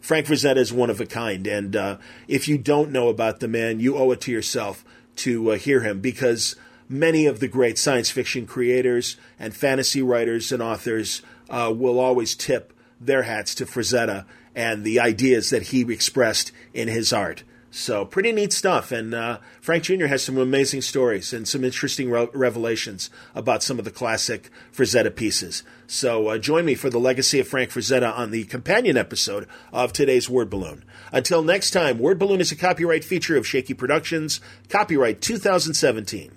[0.01, 1.97] Frank Frazetta is one of a kind, and uh,
[2.27, 4.85] if you don't know about the man, you owe it to yourself
[5.17, 6.55] to uh, hear him because
[6.87, 12.35] many of the great science fiction creators and fantasy writers and authors uh, will always
[12.35, 12.71] tip
[13.01, 17.43] their hats to Frazetta and the ideas that he expressed in his art.
[17.77, 18.93] So pretty neat stuff.
[18.93, 20.05] And uh, Frank Jr.
[20.05, 25.13] has some amazing stories and some interesting re- revelations about some of the classic Frazetta
[25.13, 25.61] pieces.
[25.85, 29.91] So uh, join me for the legacy of Frank Frazetta on the companion episode of
[29.91, 30.85] today's Word Balloon.
[31.11, 34.39] Until next time, Word Balloon is a copyright feature of Shaky Productions,
[34.69, 36.31] copyright 2017.